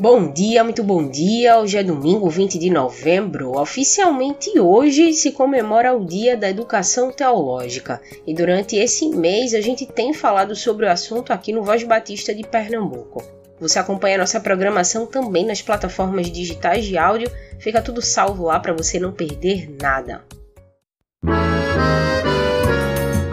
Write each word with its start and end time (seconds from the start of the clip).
Bom 0.00 0.32
dia, 0.32 0.62
muito 0.62 0.84
bom 0.84 1.10
dia. 1.10 1.58
Hoje 1.58 1.76
é 1.76 1.82
domingo 1.82 2.30
20 2.30 2.56
de 2.56 2.70
novembro. 2.70 3.58
Oficialmente 3.58 4.56
hoje 4.60 5.12
se 5.12 5.32
comemora 5.32 5.92
o 5.92 6.04
Dia 6.04 6.36
da 6.36 6.48
Educação 6.48 7.10
Teológica. 7.10 8.00
E 8.24 8.32
durante 8.32 8.76
esse 8.76 9.08
mês 9.08 9.54
a 9.54 9.60
gente 9.60 9.84
tem 9.84 10.14
falado 10.14 10.54
sobre 10.54 10.86
o 10.86 10.88
assunto 10.88 11.32
aqui 11.32 11.52
no 11.52 11.64
Voz 11.64 11.82
Batista 11.82 12.32
de 12.32 12.44
Pernambuco. 12.44 13.24
Você 13.58 13.80
acompanha 13.80 14.18
nossa 14.18 14.38
programação 14.38 15.04
também 15.04 15.44
nas 15.44 15.62
plataformas 15.62 16.30
digitais 16.30 16.84
de 16.84 16.96
áudio. 16.96 17.28
Fica 17.58 17.82
tudo 17.82 18.00
salvo 18.00 18.44
lá 18.44 18.60
para 18.60 18.72
você 18.72 19.00
não 19.00 19.10
perder 19.10 19.68
nada. 19.82 20.22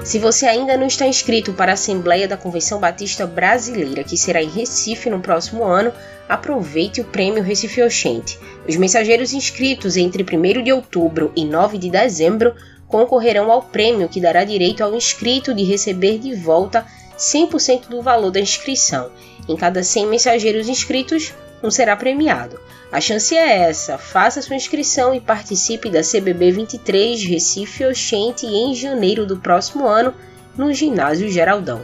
Se 0.05 0.20
você 0.20 0.45
ainda 0.45 0.77
não 0.77 0.86
está 0.86 1.08
inscrito 1.08 1.52
para 1.52 1.72
a 1.72 1.73
Assembleia 1.73 2.27
da 2.27 2.38
Convenção 2.38 2.80
Batista 2.80 3.26
Brasileira, 3.26 4.04
que 4.04 4.16
será 4.16 4.40
em 4.40 4.48
Recife 4.48 5.09
no 5.09 5.20
próximo 5.20 5.64
ano, 5.64 5.91
aproveite 6.30 7.02
o 7.02 7.05
prêmio 7.05 7.41
Recife 7.41 7.81
Oxente. 7.81 8.38
Os 8.70 8.76
mensageiros 8.76 9.34
inscritos 9.34 9.98
entre 9.98 10.23
1 10.23 10.64
de 10.64 10.72
outubro 10.72 11.31
e 11.36 11.44
9 11.44 11.80
de 11.80 11.90
dezembro 11.90 12.54
concorrerão 12.88 13.52
ao 13.52 13.64
prêmio 13.64 14.08
que 14.08 14.22
dará 14.22 14.44
direito 14.44 14.84
ao 14.84 14.94
inscrito 14.94 15.55
de 15.55 15.64
receber 15.64 16.20
de 16.20 16.36
volta 16.36 16.86
100% 17.17 17.88
do 17.90 18.03
valor 18.03 18.30
da 18.30 18.40
inscrição. 18.40 19.09
Em 19.50 19.56
cada 19.56 19.81
100 19.81 20.06
mensageiros 20.06 20.70
inscritos, 20.70 21.34
um 21.64 21.72
será 21.72 21.95
premiado. 21.95 22.59
A 22.92 23.02
chance 23.02 23.36
é 23.36 23.70
essa. 23.70 23.98
Faça 23.98 24.42
sua 24.42 24.56
inscrição 24.56 25.14
e 25.14 25.20
participe 25.20 25.89
da 25.89 26.02
CBB 26.02 26.52
23 26.52 27.23
Recife 27.23 27.86
Oxente 27.86 28.45
em 28.45 28.73
janeiro 28.73 29.25
do 29.25 29.38
próximo 29.38 29.88
ano 29.88 30.14
no 30.58 30.73
Ginásio 30.73 31.30
Geraldão. 31.30 31.81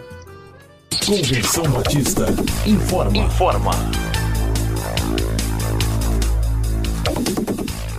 Convenção 1.05 1.63
Batista 1.72 2.25
informa. 2.66 3.17
Informa. 3.17 3.72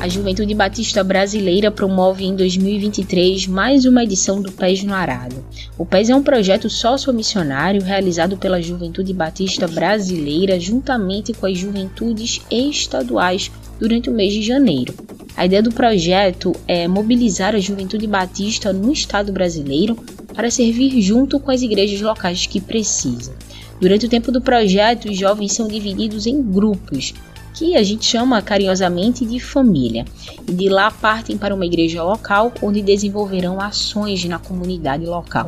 A 0.03 0.09
Juventude 0.09 0.53
Batista 0.53 1.05
Brasileira 1.05 1.71
promove 1.71 2.25
em 2.25 2.35
2023 2.35 3.47
mais 3.47 3.85
uma 3.85 4.03
edição 4.03 4.43
do 4.43 4.51
Pés 4.51 4.83
no 4.83 4.93
Arado. 4.93 5.45
O 5.79 5.87
Pés 5.87 6.11
é 6.11 6.17
um 6.17 6.25
projeto 6.25 6.69
sociomissionário 6.69 7.81
realizado 7.81 8.37
pela 8.37 8.61
Juventude 8.61 9.15
Batista 9.15 9.69
Brasileira 9.69 10.59
juntamente 10.59 11.33
com 11.33 11.47
as 11.47 11.57
juventudes 11.57 12.41
estaduais 12.51 13.49
durante 13.79 14.11
o 14.11 14.13
mês 14.13 14.33
de 14.33 14.43
janeiro. 14.43 14.93
A 15.37 15.47
ideia 15.47 15.63
do 15.63 15.71
projeto 15.71 16.51
é 16.67 16.89
mobilizar 16.89 17.55
a 17.55 17.61
juventude 17.61 18.09
batista 18.09 18.73
no 18.73 18.93
estado 18.93 19.31
brasileiro 19.31 19.97
para 20.35 20.51
servir 20.51 21.01
junto 21.01 21.39
com 21.39 21.53
as 21.53 21.63
igrejas 21.63 22.01
locais 22.01 22.45
que 22.45 22.61
precisam. 22.61 23.35
Durante 23.81 24.07
o 24.07 24.09
tempo 24.09 24.33
do 24.33 24.41
projeto, 24.41 25.09
os 25.09 25.17
jovens 25.17 25.53
são 25.53 25.69
divididos 25.69 26.27
em 26.27 26.43
grupos 26.43 27.15
que 27.63 27.77
a 27.77 27.83
gente 27.85 28.05
chama 28.05 28.43
carinhosamente 28.43 29.25
de 29.25 29.39
família, 29.39 30.05
e 30.49 30.53
de 30.53 30.69
lá 30.69 30.91
partem 30.91 31.39
para 31.39 31.55
uma 31.55 31.65
igreja 31.65 32.03
local 32.03 32.53
onde 32.61 32.83
desenvolverão 32.83 33.61
ações 33.61 34.25
na 34.25 34.37
comunidade 34.37 35.07
local. 35.07 35.47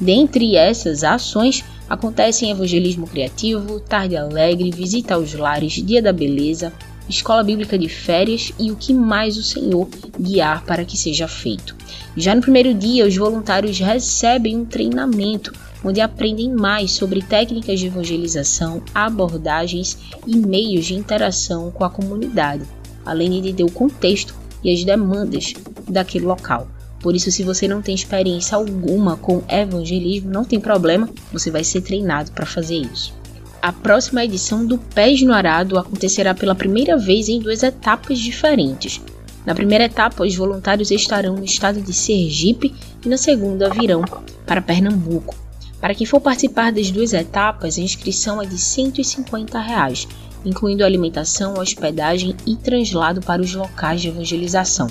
Dentre 0.00 0.56
essas 0.56 1.04
ações 1.04 1.64
acontecem 1.88 2.50
evangelismo 2.50 3.06
criativo, 3.06 3.78
tarde 3.78 4.16
alegre, 4.16 4.72
visita 4.72 5.14
aos 5.14 5.34
lares, 5.34 5.74
dia 5.74 6.02
da 6.02 6.12
beleza, 6.12 6.72
escola 7.08 7.44
bíblica 7.44 7.78
de 7.78 7.88
férias 7.88 8.52
e 8.58 8.72
o 8.72 8.76
que 8.76 8.92
mais 8.92 9.36
o 9.36 9.42
Senhor 9.44 9.88
guiar 10.18 10.64
para 10.64 10.84
que 10.84 10.96
seja 10.96 11.28
feito. 11.28 11.76
Já 12.16 12.34
no 12.34 12.42
primeiro 12.42 12.74
dia, 12.74 13.06
os 13.06 13.16
voluntários 13.16 13.78
recebem 13.78 14.56
um 14.56 14.64
treinamento 14.64 15.52
onde 15.84 16.00
aprendem 16.00 16.52
mais 16.52 16.92
sobre 16.92 17.22
técnicas 17.22 17.80
de 17.80 17.86
evangelização, 17.86 18.82
abordagens 18.94 19.98
e 20.26 20.36
meios 20.36 20.86
de 20.86 20.94
interação 20.94 21.70
com 21.70 21.84
a 21.84 21.90
comunidade, 21.90 22.64
além 23.04 23.30
de 23.30 23.38
entender 23.38 23.64
o 23.64 23.70
contexto 23.70 24.34
e 24.62 24.72
as 24.72 24.84
demandas 24.84 25.54
daquele 25.88 26.26
local. 26.26 26.68
Por 27.00 27.14
isso, 27.14 27.30
se 27.30 27.44
você 27.44 27.68
não 27.68 27.82
tem 27.82 27.94
experiência 27.94 28.56
alguma 28.56 29.16
com 29.16 29.42
evangelismo, 29.48 30.30
não 30.30 30.44
tem 30.44 30.58
problema, 30.58 31.08
você 31.32 31.50
vai 31.50 31.62
ser 31.62 31.82
treinado 31.82 32.32
para 32.32 32.46
fazer 32.46 32.76
isso. 32.76 33.14
A 33.62 33.72
próxima 33.72 34.24
edição 34.24 34.64
do 34.64 34.78
Pés 34.78 35.22
no 35.22 35.32
Arado 35.32 35.78
acontecerá 35.78 36.34
pela 36.34 36.54
primeira 36.54 36.96
vez 36.96 37.28
em 37.28 37.40
duas 37.40 37.62
etapas 37.62 38.18
diferentes. 38.18 39.00
Na 39.44 39.54
primeira 39.54 39.84
etapa, 39.84 40.24
os 40.24 40.34
voluntários 40.34 40.90
estarão 40.90 41.36
no 41.36 41.44
estado 41.44 41.80
de 41.80 41.92
Sergipe 41.92 42.74
e 43.04 43.08
na 43.08 43.16
segunda 43.16 43.70
virão 43.70 44.04
para 44.44 44.60
Pernambuco. 44.60 45.45
Para 45.80 45.94
quem 45.94 46.06
for 46.06 46.20
participar 46.20 46.70
das 46.72 46.90
duas 46.90 47.12
etapas, 47.12 47.78
a 47.78 47.82
inscrição 47.82 48.40
é 48.40 48.46
de 48.46 48.56
150 48.58 49.60
reais, 49.60 50.08
incluindo 50.44 50.84
alimentação, 50.84 51.58
hospedagem 51.58 52.36
e 52.46 52.54
translado 52.56 53.20
para 53.20 53.42
os 53.42 53.54
locais 53.54 54.00
de 54.00 54.08
evangelização, 54.08 54.86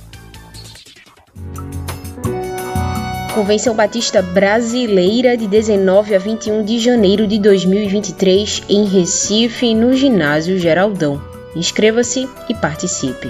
Convenção 3.33 3.73
Batista 3.73 4.21
Brasileira 4.21 5.35
de 5.35 5.47
19 5.47 6.13
a 6.13 6.19
21 6.19 6.63
de 6.63 6.77
janeiro 6.77 7.25
de 7.25 7.39
2023 7.39 8.61
em 8.69 8.85
Recife, 8.85 9.73
no 9.73 9.91
Ginásio 9.95 10.59
Geraldão. 10.59 11.19
Inscreva-se 11.55 12.29
e 12.47 12.53
participe. 12.53 13.29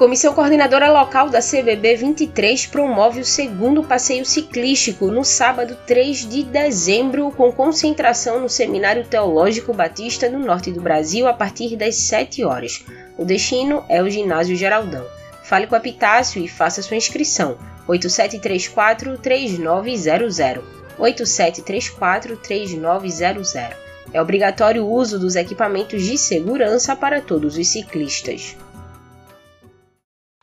Comissão 0.00 0.32
Coordenadora 0.32 0.90
Local 0.90 1.28
da 1.28 1.40
CBB 1.40 1.96
23 1.96 2.66
promove 2.68 3.20
o 3.20 3.24
segundo 3.24 3.84
passeio 3.84 4.24
ciclístico 4.24 5.10
no 5.10 5.22
sábado 5.22 5.76
3 5.86 6.26
de 6.26 6.42
dezembro, 6.42 7.30
com 7.32 7.52
concentração 7.52 8.40
no 8.40 8.48
Seminário 8.48 9.04
Teológico 9.04 9.74
Batista 9.74 10.30
no 10.30 10.38
norte 10.38 10.72
do 10.72 10.80
Brasil 10.80 11.28
a 11.28 11.34
partir 11.34 11.76
das 11.76 11.96
7 11.96 12.42
horas. 12.42 12.82
O 13.18 13.26
destino 13.26 13.84
é 13.90 14.02
o 14.02 14.08
Ginásio 14.08 14.56
Geraldão. 14.56 15.04
Fale 15.42 15.66
com 15.66 15.74
a 15.74 15.78
Epitácio 15.78 16.42
e 16.42 16.48
faça 16.48 16.80
sua 16.80 16.96
inscrição. 16.96 17.58
8734-3900. 17.86 20.62
8734-3900. 20.98 23.70
É 24.14 24.22
obrigatório 24.22 24.82
o 24.82 24.90
uso 24.90 25.18
dos 25.18 25.36
equipamentos 25.36 26.02
de 26.02 26.16
segurança 26.16 26.96
para 26.96 27.20
todos 27.20 27.58
os 27.58 27.68
ciclistas. 27.68 28.56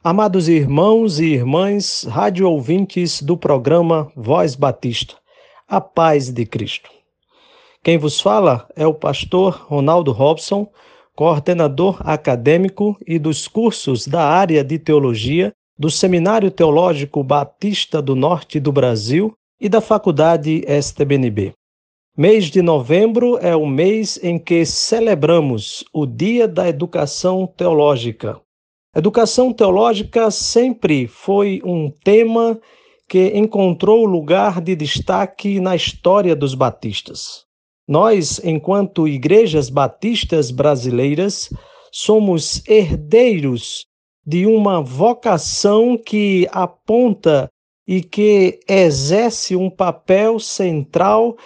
Amados 0.09 0.47
irmãos 0.47 1.19
e 1.19 1.34
irmãs, 1.34 2.06
rádio 2.09 2.50
ouvintes 2.50 3.22
do 3.22 3.35
programa 3.35 4.09
Voz 4.16 4.56
Batista, 4.56 5.16
a 5.68 5.81
paz 5.81 6.31
de 6.31 6.45
Cristo. 6.45 6.90
Quem 7.84 7.97
vos 7.97 8.22
fala 8.22 8.69
é 8.73 8.88
o 8.88 8.94
pastor 8.94 9.66
Ronaldo 9.67 10.13
Robson 10.13 10.66
coordenador 11.13 11.97
acadêmico 12.06 12.97
e 13.05 13.20
dos 13.20 13.49
cursos 13.49 14.08
da 14.08 14.23
área 14.23 14.64
de 14.64 14.79
teologia 14.79 15.52
do 15.78 15.91
Seminário 15.91 16.49
Teológico 16.49 17.22
Batista 17.22 18.02
do 18.02 18.16
Norte 18.16 18.61
do 18.61 18.72
Brasil 18.72 19.34
e 19.59 19.67
da 19.67 19.81
Faculdade 19.81 20.64
STBNB. 20.81 21.52
Mês 22.16 22.46
de 22.46 22.61
novembro 22.61 23.37
é 23.40 23.53
o 23.53 23.67
mês 23.67 24.17
em 24.23 24.40
que 24.40 24.66
celebramos 24.66 25.84
o 25.91 26.05
Dia 26.05 26.47
da 26.47 26.70
Educação 26.70 27.46
Teológica. 27.46 28.40
Educação 28.97 29.53
teológica 29.53 30.32
sempre 30.32 31.08
foi 31.08 31.61
um 31.64 31.91
tema 32.03 32.59
que 33.08 33.28
encontrou 33.38 34.05
lugar 34.05 34.59
de 34.59 34.76
destaque 34.76 35.59
na 35.59 35.76
história 35.76 36.35
dos 36.35 36.55
batistas. 36.55 37.46
Nós, 37.88 38.41
enquanto 38.44 39.08
igrejas 39.08 39.70
batistas 39.70 40.49
brasileiras, 40.49 41.47
somos 41.91 42.67
herdeiros 42.67 43.85
de 44.26 44.47
uma 44.47 44.82
vocação 44.82 45.96
que 45.96 46.47
aponta 46.52 47.47
e 47.88 48.02
que 48.02 48.59
exerce 48.67 49.55
um 49.55 49.70
papel 49.70 50.40
central, 50.40 51.38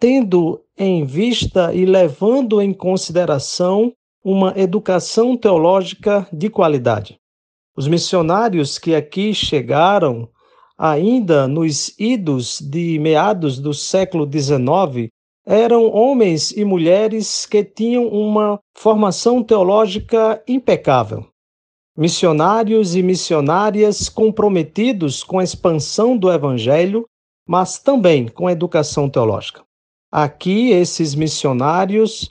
tendo 0.00 0.58
em 0.74 1.04
vista 1.04 1.74
e 1.74 1.84
levando 1.84 2.62
em 2.62 2.72
consideração 2.72 3.92
uma 4.24 4.52
educação 4.56 5.36
teológica 5.36 6.26
de 6.32 6.50
qualidade. 6.50 7.18
Os 7.76 7.86
missionários 7.86 8.78
que 8.78 8.94
aqui 8.94 9.32
chegaram, 9.32 10.28
ainda 10.76 11.46
nos 11.46 11.94
idos 11.98 12.60
de 12.60 12.98
meados 12.98 13.58
do 13.58 13.72
século 13.72 14.28
XIX, 14.30 15.08
eram 15.46 15.90
homens 15.90 16.50
e 16.50 16.64
mulheres 16.64 17.46
que 17.46 17.64
tinham 17.64 18.06
uma 18.08 18.60
formação 18.76 19.42
teológica 19.42 20.42
impecável. 20.46 21.26
Missionários 21.96 22.94
e 22.94 23.02
missionárias 23.02 24.08
comprometidos 24.08 25.24
com 25.24 25.38
a 25.38 25.44
expansão 25.44 26.16
do 26.16 26.30
Evangelho, 26.30 27.06
mas 27.46 27.78
também 27.78 28.28
com 28.28 28.46
a 28.46 28.52
educação 28.52 29.08
teológica. 29.08 29.62
Aqui, 30.12 30.70
esses 30.70 31.14
missionários 31.14 32.28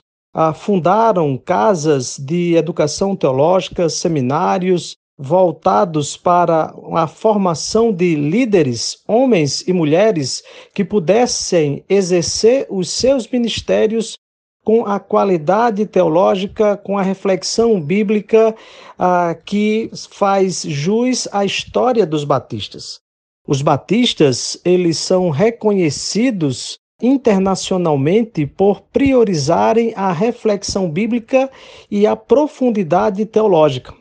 fundaram 0.54 1.36
casas 1.36 2.16
de 2.18 2.54
educação 2.54 3.16
teológica, 3.16 3.88
seminários 3.88 4.96
voltados 5.18 6.16
para 6.16 6.72
a 6.94 7.08
formação 7.08 7.92
de 7.92 8.14
líderes, 8.14 9.02
homens 9.06 9.66
e 9.66 9.72
mulheres, 9.72 10.44
que 10.72 10.84
pudessem 10.84 11.84
exercer 11.88 12.66
os 12.70 12.88
seus 12.88 13.26
ministérios 13.26 14.16
com 14.64 14.86
a 14.86 15.00
qualidade 15.00 15.86
teológica, 15.86 16.76
com 16.76 16.96
a 16.96 17.02
reflexão 17.02 17.80
bíblica 17.80 18.54
ah, 18.98 19.34
que 19.44 19.90
faz 20.10 20.62
jus 20.62 21.26
à 21.32 21.44
história 21.44 22.06
dos 22.06 22.22
batistas. 22.22 23.00
Os 23.46 23.62
batistas, 23.62 24.60
eles 24.64 24.98
são 24.98 25.30
reconhecidos 25.30 26.78
internacionalmente 27.00 28.44
por 28.46 28.80
priorizarem 28.80 29.92
a 29.94 30.12
reflexão 30.12 30.90
bíblica 30.90 31.50
e 31.90 32.06
a 32.06 32.16
profundidade 32.16 33.24
teológica. 33.24 33.94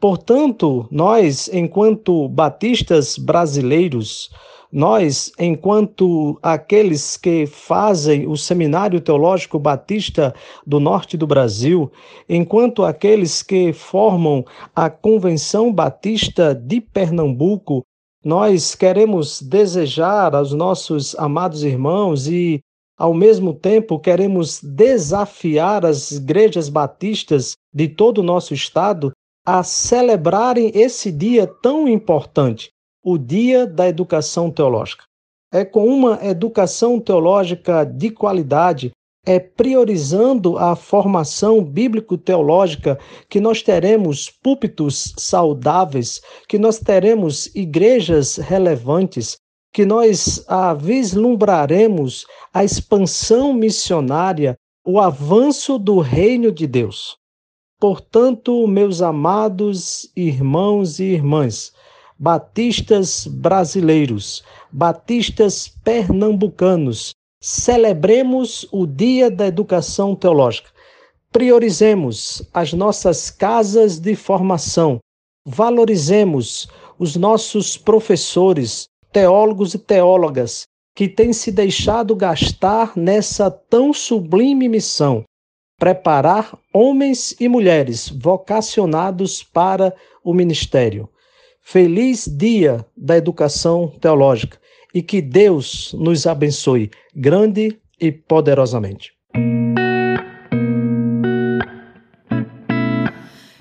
Portanto, 0.00 0.88
nós, 0.90 1.48
enquanto 1.52 2.28
batistas 2.28 3.16
brasileiros, 3.16 4.30
nós, 4.72 5.30
enquanto 5.38 6.38
aqueles 6.42 7.18
que 7.18 7.46
fazem 7.46 8.26
o 8.26 8.36
Seminário 8.36 9.02
Teológico 9.02 9.58
Batista 9.58 10.34
do 10.66 10.80
Norte 10.80 11.14
do 11.14 11.26
Brasil, 11.26 11.92
enquanto 12.26 12.82
aqueles 12.82 13.42
que 13.42 13.74
formam 13.74 14.44
a 14.74 14.88
Convenção 14.88 15.70
Batista 15.70 16.54
de 16.54 16.80
Pernambuco, 16.80 17.84
nós 18.24 18.74
queremos 18.74 19.42
desejar 19.42 20.34
aos 20.34 20.52
nossos 20.52 21.14
amados 21.16 21.64
irmãos 21.64 22.28
e, 22.28 22.60
ao 22.96 23.12
mesmo 23.12 23.52
tempo, 23.52 23.98
queremos 23.98 24.60
desafiar 24.62 25.84
as 25.84 26.12
igrejas 26.12 26.68
batistas 26.68 27.54
de 27.74 27.88
todo 27.88 28.18
o 28.18 28.22
nosso 28.22 28.54
estado 28.54 29.12
a 29.44 29.64
celebrarem 29.64 30.70
esse 30.74 31.10
dia 31.10 31.46
tão 31.46 31.88
importante, 31.88 32.70
o 33.04 33.18
Dia 33.18 33.66
da 33.66 33.88
Educação 33.88 34.50
Teológica. 34.50 35.04
É 35.52 35.64
com 35.64 35.86
uma 35.86 36.24
educação 36.24 37.00
teológica 37.00 37.84
de 37.84 38.10
qualidade 38.10 38.92
é 39.24 39.38
priorizando 39.38 40.58
a 40.58 40.74
formação 40.74 41.62
bíblico-teológica 41.62 42.98
que 43.28 43.40
nós 43.40 43.62
teremos 43.62 44.28
púlpitos 44.28 45.14
saudáveis, 45.16 46.20
que 46.48 46.58
nós 46.58 46.78
teremos 46.78 47.46
igrejas 47.54 48.36
relevantes, 48.36 49.36
que 49.72 49.86
nós 49.86 50.44
ah, 50.48 50.74
vislumbraremos 50.74 52.26
a 52.52 52.64
expansão 52.64 53.52
missionária, 53.52 54.56
o 54.84 54.98
avanço 54.98 55.78
do 55.78 56.00
reino 56.00 56.50
de 56.50 56.66
Deus. 56.66 57.16
Portanto, 57.78 58.66
meus 58.66 59.00
amados 59.00 60.10
irmãos 60.16 60.98
e 60.98 61.04
irmãs, 61.04 61.72
batistas 62.18 63.26
brasileiros, 63.26 64.42
batistas 64.70 65.68
pernambucanos, 65.84 67.12
Celebremos 67.44 68.68
o 68.70 68.86
Dia 68.86 69.28
da 69.28 69.48
Educação 69.48 70.14
Teológica. 70.14 70.70
Priorizemos 71.32 72.48
as 72.54 72.72
nossas 72.72 73.30
casas 73.30 73.98
de 73.98 74.14
formação. 74.14 75.00
Valorizemos 75.44 76.68
os 76.96 77.16
nossos 77.16 77.76
professores, 77.76 78.84
teólogos 79.12 79.74
e 79.74 79.78
teólogas 79.78 80.62
que 80.94 81.08
têm 81.08 81.32
se 81.32 81.50
deixado 81.50 82.14
gastar 82.14 82.92
nessa 82.96 83.50
tão 83.50 83.92
sublime 83.92 84.68
missão 84.68 85.24
preparar 85.82 86.56
homens 86.72 87.34
e 87.40 87.48
mulheres 87.48 88.08
vocacionados 88.08 89.42
para 89.42 89.92
o 90.22 90.32
ministério. 90.32 91.08
Feliz 91.60 92.28
Dia 92.28 92.86
da 92.96 93.16
Educação 93.16 93.88
Teológica 94.00 94.61
e 94.94 95.02
que 95.02 95.22
Deus 95.22 95.94
nos 95.98 96.26
abençoe 96.26 96.90
grande 97.14 97.78
e 98.00 98.10
poderosamente. 98.12 99.12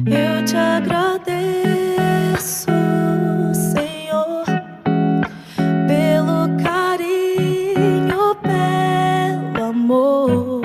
Eu 0.04 0.46
te 0.46 0.56
agradeço, 0.56 1.12
Senhor, 3.54 4.46
pelo 5.88 6.58
carinho, 6.64 8.36
pelo 8.42 9.64
amor, 9.66 10.62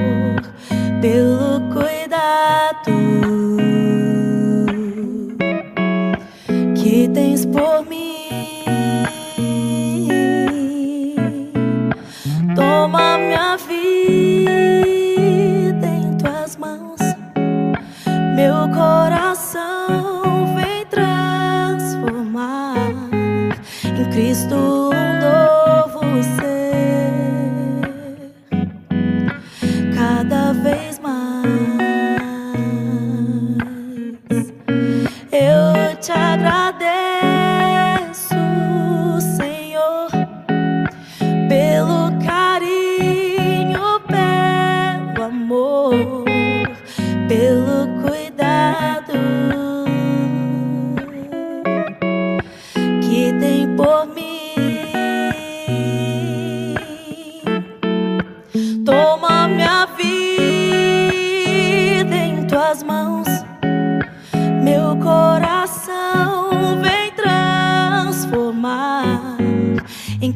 pelo 1.02 1.60
cuidado 1.72 2.96
que 6.74 7.08
tens 7.08 7.44
por 7.44 7.84
mim. 7.86 8.05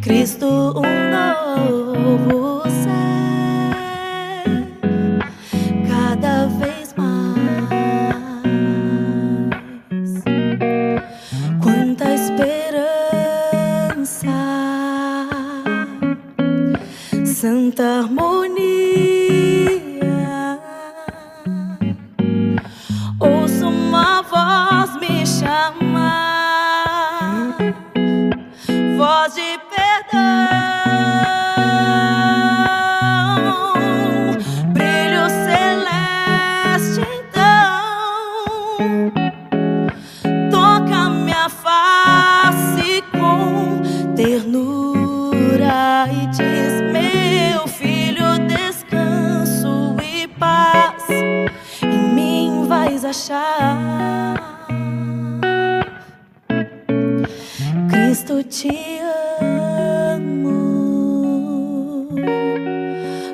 Voz 0.05 0.37
de 0.37 0.37
perdão. 0.41 1.00
Cristo 58.21 58.45
te 58.45 59.00
amo, 59.41 60.53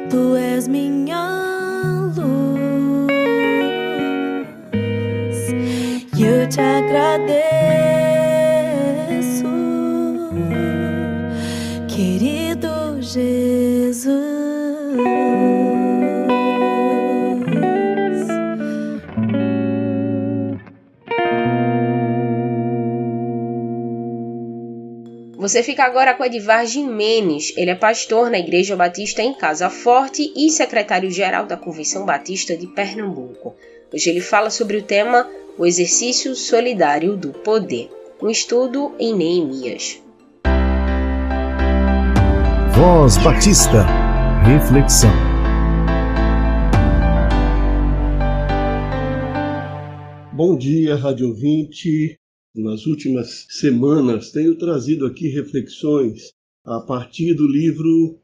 tu 0.09 0.37
és 0.37 0.69
minha 0.69 2.13
luz, 2.15 2.27
e 6.17 6.25
eu 6.25 6.49
te 6.49 6.61
agradeço, 6.61 7.56
Você 25.47 25.63
fica 25.63 25.85
agora 25.85 26.13
com 26.13 26.25
Edivar 26.25 26.67
Jimenez. 26.67 27.55
Ele 27.57 27.71
é 27.71 27.75
pastor 27.77 28.29
na 28.29 28.37
Igreja 28.37 28.75
Batista 28.75 29.23
em 29.23 29.33
Casa 29.33 29.71
Forte 29.71 30.33
e 30.35 30.51
secretário-geral 30.51 31.47
da 31.47 31.57
Convenção 31.57 32.05
Batista 32.05 32.57
de 32.57 32.67
Pernambuco. 32.67 33.55
Hoje 33.95 34.11
ele 34.11 34.21
fala 34.21 34.51
sobre 34.51 34.79
o 34.79 34.83
tema 34.83 35.31
O 35.57 35.65
Exercício 35.65 36.35
Solidário 36.35 37.17
do 37.17 37.31
Poder, 37.31 37.89
um 38.21 38.29
estudo 38.29 38.93
em 38.99 39.15
Neemias. 39.15 40.03
Voz 42.73 43.17
Batista. 43.19 43.87
Reflexão. 44.45 45.13
Bom 50.33 50.59
dia, 50.59 50.97
Rádio 50.97 51.29
ouvinte 51.29 52.19
nas 52.63 52.87
últimas 52.87 53.47
semanas, 53.51 54.31
tenho 54.31 54.57
trazido 54.57 55.07
aqui 55.07 55.29
reflexões 55.29 56.33
a 56.65 56.81
partir 56.81 57.35
do 57.35 57.47
livro 57.47 58.19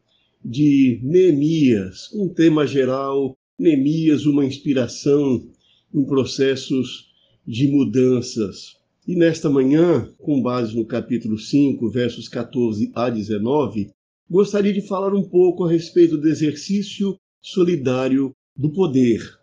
de 0.44 0.98
Neemias, 1.02 2.10
um 2.12 2.28
tema 2.28 2.66
geral, 2.66 3.36
Neemias, 3.58 4.26
uma 4.26 4.44
inspiração 4.44 5.46
em 5.94 6.04
processos 6.04 7.12
de 7.46 7.68
mudanças. 7.68 8.76
E 9.06 9.14
nesta 9.14 9.50
manhã, 9.50 10.12
com 10.18 10.40
base 10.40 10.76
no 10.76 10.84
capítulo 10.84 11.38
5, 11.38 11.90
versos 11.90 12.28
14 12.28 12.90
a 12.94 13.10
19, 13.10 13.90
gostaria 14.30 14.72
de 14.72 14.80
falar 14.80 15.14
um 15.14 15.22
pouco 15.22 15.64
a 15.64 15.70
respeito 15.70 16.16
do 16.16 16.28
exercício 16.28 17.16
solidário 17.40 18.32
do 18.56 18.70
poder. 18.70 19.41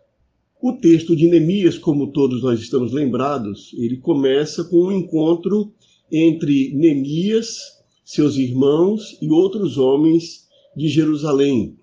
O 0.62 0.74
texto 0.74 1.16
de 1.16 1.26
Neemias, 1.26 1.78
como 1.78 2.12
todos 2.12 2.42
nós 2.42 2.60
estamos 2.60 2.92
lembrados, 2.92 3.72
ele 3.78 3.96
começa 3.96 4.62
com 4.62 4.88
um 4.88 4.92
encontro 4.92 5.72
entre 6.12 6.74
Neemias, 6.74 7.56
seus 8.04 8.36
irmãos 8.36 9.16
e 9.22 9.30
outros 9.30 9.78
homens 9.78 10.46
de 10.76 10.86
Jerusalém. 10.86 11.78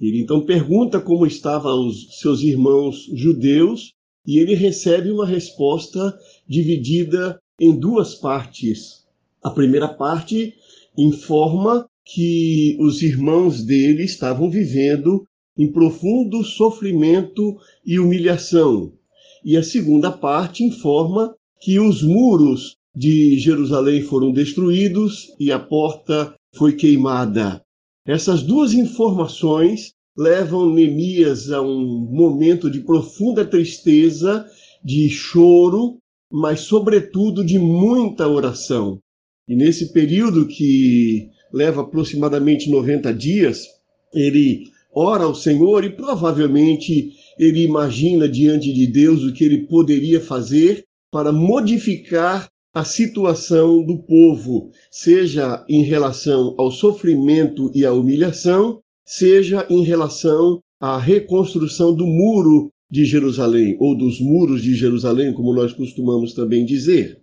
Ele 0.00 0.20
então 0.20 0.46
pergunta 0.46 1.00
como 1.00 1.26
estavam 1.26 1.88
os 1.88 2.20
seus 2.20 2.40
irmãos 2.42 3.10
judeus 3.12 3.92
e 4.24 4.38
ele 4.38 4.54
recebe 4.54 5.10
uma 5.10 5.26
resposta 5.26 6.16
dividida 6.48 7.40
em 7.60 7.76
duas 7.76 8.14
partes. 8.14 9.04
A 9.42 9.50
primeira 9.50 9.88
parte 9.88 10.54
informa 10.96 11.88
que 12.04 12.76
os 12.78 13.02
irmãos 13.02 13.64
dele 13.64 14.04
estavam 14.04 14.48
vivendo 14.48 15.26
em 15.56 15.70
profundo 15.70 16.42
sofrimento 16.42 17.56
e 17.84 17.98
humilhação. 17.98 18.92
E 19.44 19.56
a 19.56 19.62
segunda 19.62 20.10
parte 20.10 20.64
informa 20.64 21.34
que 21.60 21.78
os 21.78 22.02
muros 22.02 22.76
de 22.94 23.38
Jerusalém 23.38 24.02
foram 24.02 24.32
destruídos 24.32 25.34
e 25.38 25.50
a 25.50 25.58
porta 25.58 26.34
foi 26.54 26.74
queimada. 26.74 27.62
Essas 28.06 28.42
duas 28.42 28.72
informações 28.74 29.92
levam 30.16 30.72
Neemias 30.72 31.50
a 31.50 31.60
um 31.60 31.84
momento 32.10 32.70
de 32.70 32.80
profunda 32.80 33.44
tristeza, 33.44 34.46
de 34.84 35.08
choro, 35.08 35.98
mas 36.30 36.60
sobretudo 36.60 37.44
de 37.44 37.58
muita 37.58 38.28
oração. 38.28 38.98
E 39.48 39.56
nesse 39.56 39.92
período 39.92 40.46
que 40.46 41.28
leva 41.52 41.82
aproximadamente 41.82 42.70
90 42.70 43.12
dias, 43.12 43.66
ele 44.12 44.70
ora 44.94 45.24
ao 45.24 45.34
Senhor 45.34 45.84
e 45.84 45.90
provavelmente 45.90 47.12
ele 47.38 47.64
imagina 47.64 48.28
diante 48.28 48.72
de 48.72 48.86
Deus 48.86 49.22
o 49.22 49.32
que 49.32 49.44
ele 49.44 49.66
poderia 49.66 50.20
fazer 50.20 50.84
para 51.10 51.32
modificar 51.32 52.48
a 52.72 52.84
situação 52.84 53.84
do 53.84 53.98
povo, 53.98 54.70
seja 54.90 55.64
em 55.68 55.84
relação 55.84 56.54
ao 56.58 56.72
sofrimento 56.72 57.70
e 57.72 57.84
à 57.84 57.92
humilhação, 57.92 58.80
seja 59.06 59.64
em 59.70 59.84
relação 59.84 60.60
à 60.80 60.98
reconstrução 60.98 61.94
do 61.94 62.04
muro 62.04 62.70
de 62.90 63.04
Jerusalém, 63.04 63.76
ou 63.78 63.96
dos 63.96 64.20
muros 64.20 64.62
de 64.62 64.74
Jerusalém, 64.74 65.32
como 65.32 65.54
nós 65.54 65.72
costumamos 65.72 66.34
também 66.34 66.64
dizer. 66.64 67.20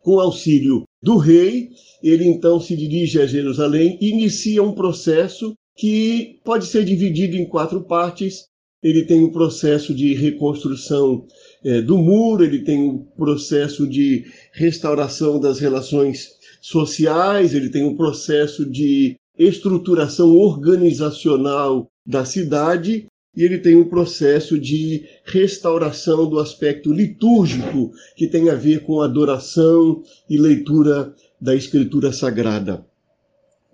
Com 0.00 0.20
auxílio 0.20 0.84
do 1.02 1.16
rei, 1.16 1.70
ele 2.02 2.24
então 2.24 2.60
se 2.60 2.76
dirige 2.76 3.20
a 3.20 3.26
Jerusalém 3.26 3.98
e 4.00 4.10
inicia 4.10 4.62
um 4.62 4.72
processo 4.72 5.52
que 5.76 6.38
pode 6.44 6.66
ser 6.66 6.84
dividido 6.84 7.36
em 7.36 7.46
quatro 7.46 7.82
partes. 7.82 8.46
Ele 8.82 9.04
tem 9.04 9.22
um 9.22 9.30
processo 9.30 9.94
de 9.94 10.12
reconstrução 10.14 11.24
é, 11.64 11.80
do 11.80 11.96
muro, 11.96 12.44
ele 12.44 12.64
tem 12.64 12.80
um 12.82 12.98
processo 12.98 13.86
de 13.86 14.24
restauração 14.52 15.38
das 15.38 15.60
relações 15.60 16.30
sociais, 16.60 17.54
ele 17.54 17.70
tem 17.70 17.84
um 17.84 17.96
processo 17.96 18.68
de 18.68 19.16
estruturação 19.38 20.36
organizacional 20.36 21.88
da 22.04 22.24
cidade 22.24 23.06
e 23.34 23.42
ele 23.44 23.58
tem 23.58 23.76
um 23.76 23.88
processo 23.88 24.58
de 24.58 25.06
restauração 25.24 26.28
do 26.28 26.38
aspecto 26.38 26.92
litúrgico 26.92 27.92
que 28.14 28.26
tem 28.26 28.50
a 28.50 28.54
ver 28.54 28.82
com 28.82 29.00
adoração 29.00 30.02
e 30.28 30.36
leitura 30.36 31.14
da 31.40 31.54
Escritura 31.54 32.12
Sagrada. 32.12 32.84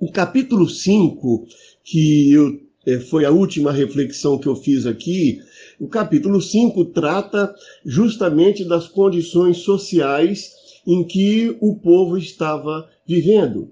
O 0.01 0.13
capítulo 0.13 0.69
5 0.69 1.49
que 1.91 2.33
eu, 2.33 2.61
é, 2.87 3.01
foi 3.01 3.25
a 3.25 3.31
última 3.31 3.73
reflexão 3.73 4.39
que 4.39 4.47
eu 4.47 4.55
fiz 4.55 4.85
aqui, 4.85 5.41
o 5.81 5.89
capítulo 5.89 6.41
5 6.41 6.85
trata 6.87 7.55
justamente 7.85 8.63
das 8.63 8.87
condições 8.87 9.59
sociais 9.59 10.53
em 10.87 11.03
que 11.03 11.57
o 11.61 11.77
povo 11.77 12.19
estava 12.19 12.89
vivendo. 13.07 13.71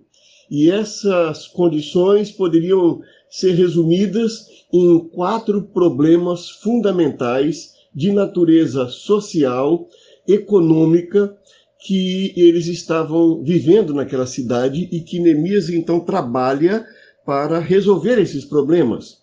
E 0.50 0.70
essas 0.70 1.46
condições 1.46 2.30
poderiam 2.30 3.02
ser 3.28 3.52
resumidas 3.52 4.46
em 4.72 4.98
quatro 5.08 5.62
problemas 5.62 6.48
fundamentais 6.48 7.74
de 7.94 8.12
natureza 8.12 8.88
social, 8.88 9.88
econômica, 10.26 11.36
que 11.84 12.32
eles 12.36 12.66
estavam 12.66 13.42
vivendo 13.42 13.92
naquela 13.92 14.26
cidade 14.26 14.88
e 14.90 15.00
que 15.00 15.20
Neemias 15.20 15.68
então 15.68 16.00
trabalha 16.00 16.86
para 17.26 17.58
resolver 17.58 18.20
esses 18.20 18.44
problemas. 18.44 19.18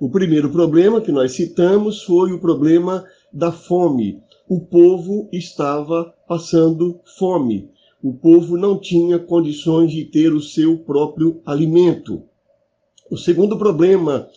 O 0.00 0.10
primeiro 0.10 0.50
problema 0.50 1.00
que 1.00 1.12
nós 1.12 1.32
citamos 1.32 2.02
foi 2.02 2.32
o 2.32 2.40
problema 2.40 3.04
da 3.32 3.52
fome. 3.52 4.20
O 4.48 4.60
povo 4.60 5.28
estava 5.32 6.12
passando 6.26 7.00
fome. 7.16 7.70
O 8.02 8.12
povo 8.12 8.56
não 8.56 8.76
tinha 8.76 9.20
condições 9.20 9.92
de 9.92 10.04
ter 10.04 10.34
o 10.34 10.40
seu 10.40 10.76
próprio 10.78 11.40
alimento. 11.46 12.24
O 13.08 13.16
segundo 13.16 13.56
problema 13.56 14.28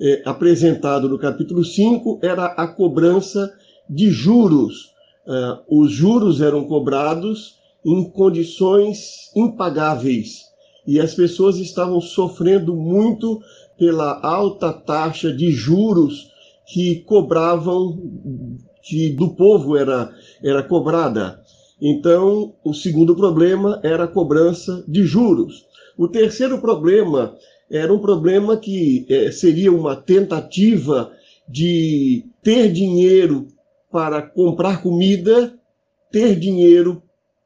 é, 0.00 0.22
apresentado 0.24 1.08
no 1.08 1.16
capítulo 1.16 1.64
5 1.64 2.18
era 2.22 2.46
a 2.46 2.66
cobrança 2.66 3.50
de 3.88 4.10
juros. 4.10 4.92
Uh, 5.26 5.80
os 5.80 5.92
juros 5.92 6.42
eram 6.42 6.64
cobrados 6.64 7.56
em 7.84 8.10
condições 8.10 9.30
impagáveis 9.34 10.53
e 10.86 11.00
as 11.00 11.14
pessoas 11.14 11.56
estavam 11.56 12.00
sofrendo 12.00 12.74
muito 12.74 13.40
pela 13.78 14.20
alta 14.20 14.72
taxa 14.72 15.32
de 15.32 15.50
juros 15.50 16.30
que 16.66 17.00
cobravam, 17.00 17.98
que 18.82 19.10
do 19.10 19.34
povo 19.34 19.76
era, 19.76 20.12
era 20.42 20.62
cobrada. 20.62 21.42
Então, 21.80 22.54
o 22.64 22.72
segundo 22.72 23.14
problema 23.16 23.80
era 23.82 24.04
a 24.04 24.08
cobrança 24.08 24.84
de 24.86 25.02
juros. 25.02 25.66
O 25.96 26.08
terceiro 26.08 26.60
problema 26.60 27.36
era 27.70 27.92
um 27.92 27.98
problema 27.98 28.56
que 28.56 29.06
é, 29.08 29.30
seria 29.30 29.72
uma 29.72 29.96
tentativa 29.96 31.12
de 31.48 32.24
ter 32.42 32.72
dinheiro 32.72 33.48
para 33.90 34.22
comprar 34.22 34.82
comida, 34.82 35.54
ter 36.10 36.38
dinheiro 36.38 37.02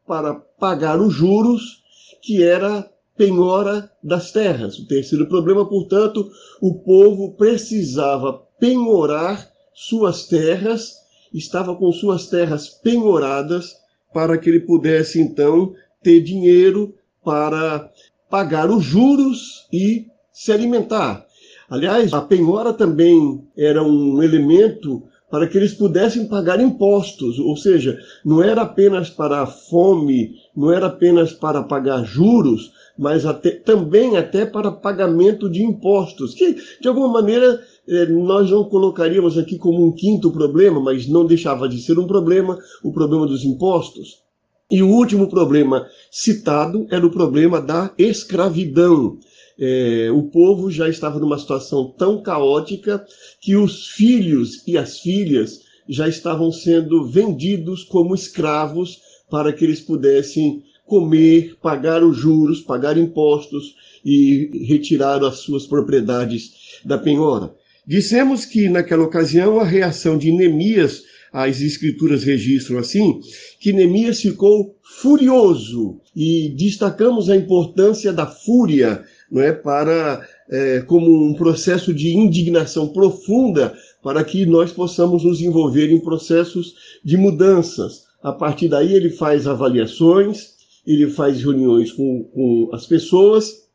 para 0.06 0.34
pagar 0.34 1.00
os 1.00 1.12
juros, 1.12 1.82
que 2.22 2.42
era 2.42 2.88
penhora 3.18 3.90
das 4.02 4.32
terras. 4.32 4.78
O 4.78 4.86
terceiro 4.86 5.28
problema, 5.28 5.68
portanto, 5.68 6.30
o 6.62 6.74
povo 6.76 7.32
precisava 7.32 8.40
penhorar 8.58 9.50
suas 9.74 10.26
terras 10.26 10.96
estava 11.32 11.74
com 11.74 11.92
suas 11.92 12.26
terras 12.26 12.68
penhoradas 12.68 13.76
para 14.12 14.38
que 14.38 14.48
ele 14.48 14.60
pudesse 14.60 15.20
então 15.20 15.74
ter 16.02 16.20
dinheiro 16.20 16.94
para 17.24 17.90
pagar 18.30 18.70
os 18.70 18.84
juros 18.84 19.66
e 19.72 20.06
se 20.32 20.52
alimentar. 20.52 21.26
Aliás, 21.68 22.12
a 22.12 22.20
penhora 22.22 22.72
também 22.72 23.44
era 23.56 23.82
um 23.82 24.22
elemento 24.22 25.02
para 25.30 25.46
que 25.46 25.58
eles 25.58 25.74
pudessem 25.74 26.26
pagar 26.26 26.58
impostos, 26.58 27.38
ou 27.38 27.54
seja, 27.54 27.98
não 28.24 28.42
era 28.42 28.62
apenas 28.62 29.10
para 29.10 29.42
a 29.42 29.46
fome, 29.46 30.36
não 30.56 30.72
era 30.72 30.86
apenas 30.86 31.34
para 31.34 31.62
pagar 31.62 32.02
juros, 32.04 32.72
mas 32.98 33.24
até, 33.24 33.50
também 33.52 34.16
até 34.16 34.44
para 34.44 34.72
pagamento 34.72 35.48
de 35.48 35.62
impostos, 35.62 36.34
que 36.34 36.56
de 36.80 36.88
alguma 36.88 37.08
maneira 37.08 37.62
eh, 37.86 38.06
nós 38.06 38.50
não 38.50 38.64
colocaríamos 38.64 39.38
aqui 39.38 39.56
como 39.56 39.86
um 39.86 39.92
quinto 39.92 40.32
problema, 40.32 40.80
mas 40.80 41.06
não 41.06 41.24
deixava 41.24 41.68
de 41.68 41.80
ser 41.80 41.98
um 41.98 42.06
problema, 42.06 42.58
o 42.82 42.92
problema 42.92 43.26
dos 43.26 43.44
impostos. 43.44 44.22
E 44.70 44.82
o 44.82 44.88
último 44.88 45.28
problema 45.28 45.86
citado 46.10 46.86
era 46.90 47.06
o 47.06 47.10
problema 47.10 47.60
da 47.60 47.90
escravidão. 47.96 49.18
É, 49.58 50.10
o 50.12 50.24
povo 50.24 50.70
já 50.70 50.88
estava 50.88 51.18
numa 51.18 51.38
situação 51.38 51.94
tão 51.96 52.20
caótica 52.20 53.04
que 53.40 53.56
os 53.56 53.88
filhos 53.88 54.62
e 54.66 54.76
as 54.76 55.00
filhas 55.00 55.60
já 55.88 56.06
estavam 56.06 56.52
sendo 56.52 57.04
vendidos 57.04 57.82
como 57.82 58.14
escravos 58.14 58.98
para 59.30 59.52
que 59.52 59.64
eles 59.64 59.80
pudessem 59.80 60.62
comer, 60.88 61.56
pagar 61.62 62.02
os 62.02 62.16
juros, 62.16 62.60
pagar 62.60 62.96
impostos 62.98 63.76
e 64.04 64.64
retirar 64.66 65.22
as 65.22 65.36
suas 65.36 65.66
propriedades 65.66 66.80
da 66.84 66.98
penhora. 66.98 67.54
Dissemos 67.86 68.44
que 68.44 68.68
naquela 68.68 69.04
ocasião 69.04 69.60
a 69.60 69.64
reação 69.64 70.18
de 70.18 70.32
Neemias, 70.32 71.02
as 71.32 71.60
escrituras 71.60 72.24
registram 72.24 72.78
assim, 72.78 73.20
que 73.60 73.72
Neemias 73.72 74.20
ficou 74.20 74.76
furioso 74.82 76.00
e 76.16 76.48
destacamos 76.56 77.28
a 77.28 77.36
importância 77.36 78.12
da 78.12 78.26
fúria 78.26 79.04
não 79.30 79.42
é, 79.42 79.52
para 79.52 80.26
é, 80.50 80.80
como 80.80 81.24
um 81.24 81.34
processo 81.34 81.92
de 81.92 82.16
indignação 82.16 82.88
profunda 82.88 83.74
para 84.02 84.24
que 84.24 84.46
nós 84.46 84.72
possamos 84.72 85.24
nos 85.24 85.40
envolver 85.40 85.90
em 85.90 86.00
processos 86.00 86.74
de 87.04 87.16
mudanças. 87.16 88.04
A 88.22 88.32
partir 88.32 88.68
daí 88.68 88.92
ele 88.92 89.10
faz 89.10 89.46
avaliações, 89.46 90.57
ele 90.88 91.10
faz 91.10 91.42
reuniões 91.42 91.92
com, 91.92 92.24
com 92.24 92.70
as 92.72 92.86
pessoas 92.86 93.68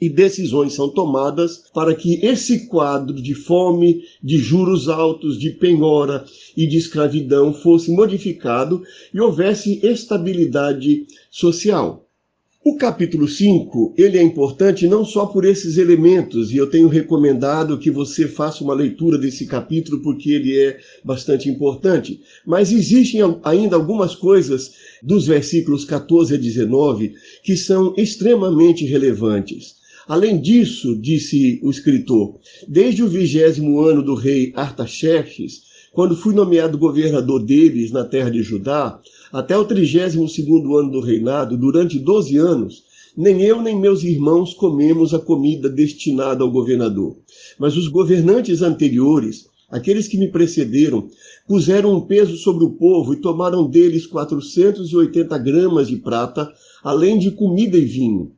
e 0.00 0.08
decisões 0.08 0.72
são 0.72 0.88
tomadas 0.88 1.58
para 1.74 1.94
que 1.94 2.24
esse 2.24 2.66
quadro 2.68 3.20
de 3.20 3.34
fome, 3.34 4.02
de 4.22 4.38
juros 4.38 4.88
altos, 4.88 5.38
de 5.38 5.50
penhora 5.50 6.24
e 6.56 6.66
de 6.66 6.78
escravidão 6.78 7.52
fosse 7.52 7.90
modificado 7.90 8.82
e 9.12 9.20
houvesse 9.20 9.84
estabilidade 9.84 11.06
social. 11.30 12.07
O 12.68 12.76
capítulo 12.76 13.26
5, 13.26 13.94
ele 13.96 14.18
é 14.18 14.22
importante 14.22 14.86
não 14.86 15.02
só 15.02 15.24
por 15.24 15.46
esses 15.46 15.78
elementos, 15.78 16.52
e 16.52 16.58
eu 16.58 16.68
tenho 16.68 16.86
recomendado 16.86 17.78
que 17.78 17.90
você 17.90 18.28
faça 18.28 18.62
uma 18.62 18.74
leitura 18.74 19.16
desse 19.16 19.46
capítulo 19.46 20.02
porque 20.02 20.32
ele 20.32 20.54
é 20.54 20.78
bastante 21.02 21.48
importante, 21.48 22.20
mas 22.46 22.70
existem 22.70 23.22
ainda 23.42 23.74
algumas 23.74 24.14
coisas 24.14 24.72
dos 25.02 25.26
versículos 25.26 25.86
14 25.86 26.34
a 26.34 26.36
19 26.36 27.14
que 27.42 27.56
são 27.56 27.94
extremamente 27.96 28.84
relevantes. 28.84 29.76
Além 30.06 30.38
disso, 30.38 30.94
disse 30.94 31.58
o 31.62 31.70
escritor, 31.70 32.38
desde 32.68 33.02
o 33.02 33.08
vigésimo 33.08 33.80
ano 33.80 34.02
do 34.02 34.14
rei 34.14 34.52
Artaxerxes, 34.54 35.62
quando 35.90 36.14
fui 36.14 36.34
nomeado 36.34 36.76
governador 36.76 37.42
deles 37.42 37.90
na 37.90 38.04
terra 38.04 38.30
de 38.30 38.42
Judá, 38.42 39.00
até 39.32 39.56
o 39.56 39.64
32 39.64 40.16
ano 40.16 40.90
do 40.90 41.00
reinado, 41.00 41.56
durante 41.56 41.98
12 41.98 42.36
anos, 42.36 42.82
nem 43.16 43.42
eu 43.42 43.60
nem 43.60 43.78
meus 43.78 44.02
irmãos 44.02 44.54
comemos 44.54 45.12
a 45.12 45.18
comida 45.18 45.68
destinada 45.68 46.44
ao 46.44 46.50
governador. 46.50 47.16
Mas 47.58 47.76
os 47.76 47.88
governantes 47.88 48.62
anteriores, 48.62 49.48
aqueles 49.68 50.06
que 50.06 50.16
me 50.16 50.28
precederam, 50.28 51.08
puseram 51.46 51.94
um 51.94 52.00
peso 52.00 52.36
sobre 52.36 52.64
o 52.64 52.70
povo 52.70 53.12
e 53.12 53.20
tomaram 53.20 53.68
deles 53.68 54.06
480 54.06 55.36
gramas 55.38 55.88
de 55.88 55.96
prata, 55.96 56.52
além 56.82 57.18
de 57.18 57.32
comida 57.32 57.76
e 57.76 57.84
vinho. 57.84 58.32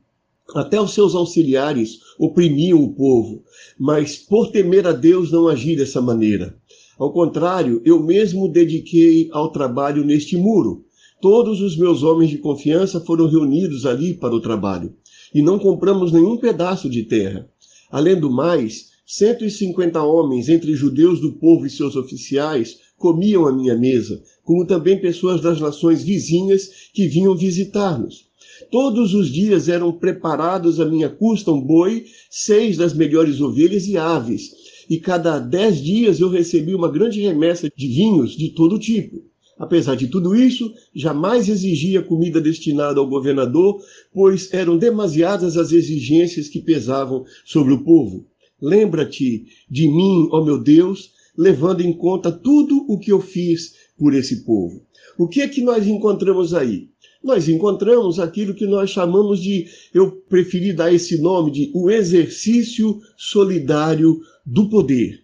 Até 0.53 0.81
os 0.81 0.93
seus 0.93 1.15
auxiliares 1.15 1.99
oprimiam 2.19 2.83
o 2.83 2.93
povo, 2.93 3.43
mas 3.79 4.17
por 4.17 4.51
temer 4.51 4.85
a 4.85 4.91
Deus 4.91 5.31
não 5.31 5.47
agir 5.47 5.77
dessa 5.77 6.01
maneira. 6.01 6.55
Ao 7.01 7.11
contrário, 7.11 7.81
eu 7.83 7.99
mesmo 7.99 8.47
dediquei 8.47 9.27
ao 9.31 9.51
trabalho 9.51 10.05
neste 10.05 10.37
muro. 10.37 10.85
Todos 11.19 11.59
os 11.59 11.75
meus 11.75 12.03
homens 12.03 12.29
de 12.29 12.37
confiança 12.37 12.99
foram 13.01 13.27
reunidos 13.27 13.87
ali 13.87 14.13
para 14.13 14.35
o 14.35 14.39
trabalho, 14.39 14.93
e 15.33 15.41
não 15.41 15.57
compramos 15.57 16.11
nenhum 16.11 16.37
pedaço 16.37 16.87
de 16.87 17.01
terra. 17.01 17.49
Além 17.89 18.19
do 18.19 18.29
mais, 18.29 18.89
150 19.03 19.99
homens, 20.03 20.47
entre 20.47 20.75
judeus 20.75 21.19
do 21.19 21.33
povo 21.33 21.65
e 21.65 21.71
seus 21.71 21.95
oficiais, 21.95 22.77
comiam 22.99 23.47
à 23.47 23.51
minha 23.51 23.75
mesa, 23.75 24.21
como 24.43 24.67
também 24.67 25.01
pessoas 25.01 25.41
das 25.41 25.59
nações 25.59 26.03
vizinhas 26.03 26.69
que 26.93 27.07
vinham 27.07 27.35
visitar-nos. 27.35 28.29
Todos 28.69 29.15
os 29.15 29.27
dias 29.31 29.67
eram 29.67 29.91
preparados 29.91 30.79
à 30.79 30.85
minha 30.85 31.09
custa 31.09 31.51
um 31.51 31.59
boi, 31.59 32.05
seis 32.29 32.77
das 32.77 32.93
melhores 32.93 33.41
ovelhas 33.41 33.87
e 33.87 33.97
aves, 33.97 34.60
e 34.91 34.99
cada 34.99 35.39
dez 35.39 35.81
dias 35.81 36.19
eu 36.19 36.27
recebi 36.27 36.75
uma 36.75 36.91
grande 36.91 37.21
remessa 37.21 37.71
de 37.73 37.87
vinhos 37.87 38.35
de 38.35 38.49
todo 38.49 38.77
tipo. 38.77 39.23
Apesar 39.57 39.95
de 39.95 40.07
tudo 40.07 40.35
isso, 40.35 40.69
jamais 40.93 41.47
exigia 41.47 42.03
comida 42.03 42.41
destinada 42.41 42.99
ao 42.99 43.07
governador, 43.07 43.81
pois 44.13 44.53
eram 44.53 44.77
demasiadas 44.77 45.55
as 45.55 45.71
exigências 45.71 46.49
que 46.49 46.59
pesavam 46.59 47.23
sobre 47.45 47.71
o 47.71 47.85
povo. 47.85 48.25
Lembra-te 48.61 49.45
de 49.69 49.87
mim, 49.87 50.27
ó 50.29 50.43
meu 50.43 50.61
Deus, 50.61 51.13
levando 51.37 51.79
em 51.79 51.93
conta 51.93 52.29
tudo 52.29 52.85
o 52.89 52.99
que 52.99 53.13
eu 53.13 53.21
fiz 53.21 53.73
por 53.97 54.13
esse 54.13 54.43
povo. 54.43 54.85
O 55.17 55.25
que 55.25 55.39
é 55.39 55.47
que 55.47 55.61
nós 55.61 55.87
encontramos 55.87 56.53
aí? 56.53 56.89
Nós 57.23 57.47
encontramos 57.47 58.19
aquilo 58.19 58.53
que 58.53 58.65
nós 58.65 58.89
chamamos 58.89 59.39
de, 59.39 59.67
eu 59.93 60.11
preferi 60.27 60.73
dar 60.73 60.91
esse 60.91 61.21
nome 61.21 61.51
de 61.51 61.71
o 61.73 61.89
exercício 61.89 62.99
solidário 63.15 64.19
do 64.45 64.69
poder. 64.69 65.23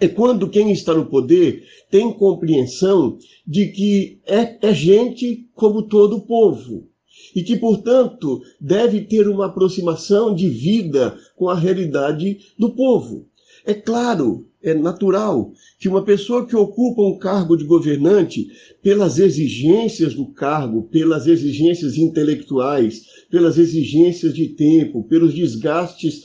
É 0.00 0.06
quando 0.06 0.48
quem 0.48 0.70
está 0.70 0.94
no 0.94 1.06
poder 1.06 1.64
tem 1.90 2.12
compreensão 2.12 3.18
de 3.46 3.66
que 3.68 4.20
é, 4.26 4.68
é 4.68 4.72
gente 4.72 5.48
como 5.54 5.82
todo 5.82 6.16
o 6.16 6.20
povo 6.20 6.88
e 7.34 7.42
que, 7.42 7.56
portanto, 7.56 8.40
deve 8.60 9.00
ter 9.02 9.28
uma 9.28 9.46
aproximação 9.46 10.34
de 10.34 10.48
vida 10.48 11.18
com 11.36 11.48
a 11.48 11.54
realidade 11.54 12.38
do 12.56 12.70
povo. 12.70 13.26
É 13.66 13.74
claro, 13.74 14.46
é 14.62 14.72
natural 14.72 15.52
que 15.78 15.88
uma 15.88 16.04
pessoa 16.04 16.46
que 16.46 16.56
ocupa 16.56 17.02
um 17.02 17.18
cargo 17.18 17.56
de 17.56 17.64
governante, 17.64 18.48
pelas 18.82 19.18
exigências 19.18 20.14
do 20.14 20.26
cargo, 20.26 20.84
pelas 20.84 21.26
exigências 21.26 21.96
intelectuais, 21.96 23.02
pelas 23.30 23.58
exigências 23.58 24.34
de 24.34 24.48
tempo, 24.48 25.04
pelos 25.04 25.34
desgastes 25.34 26.22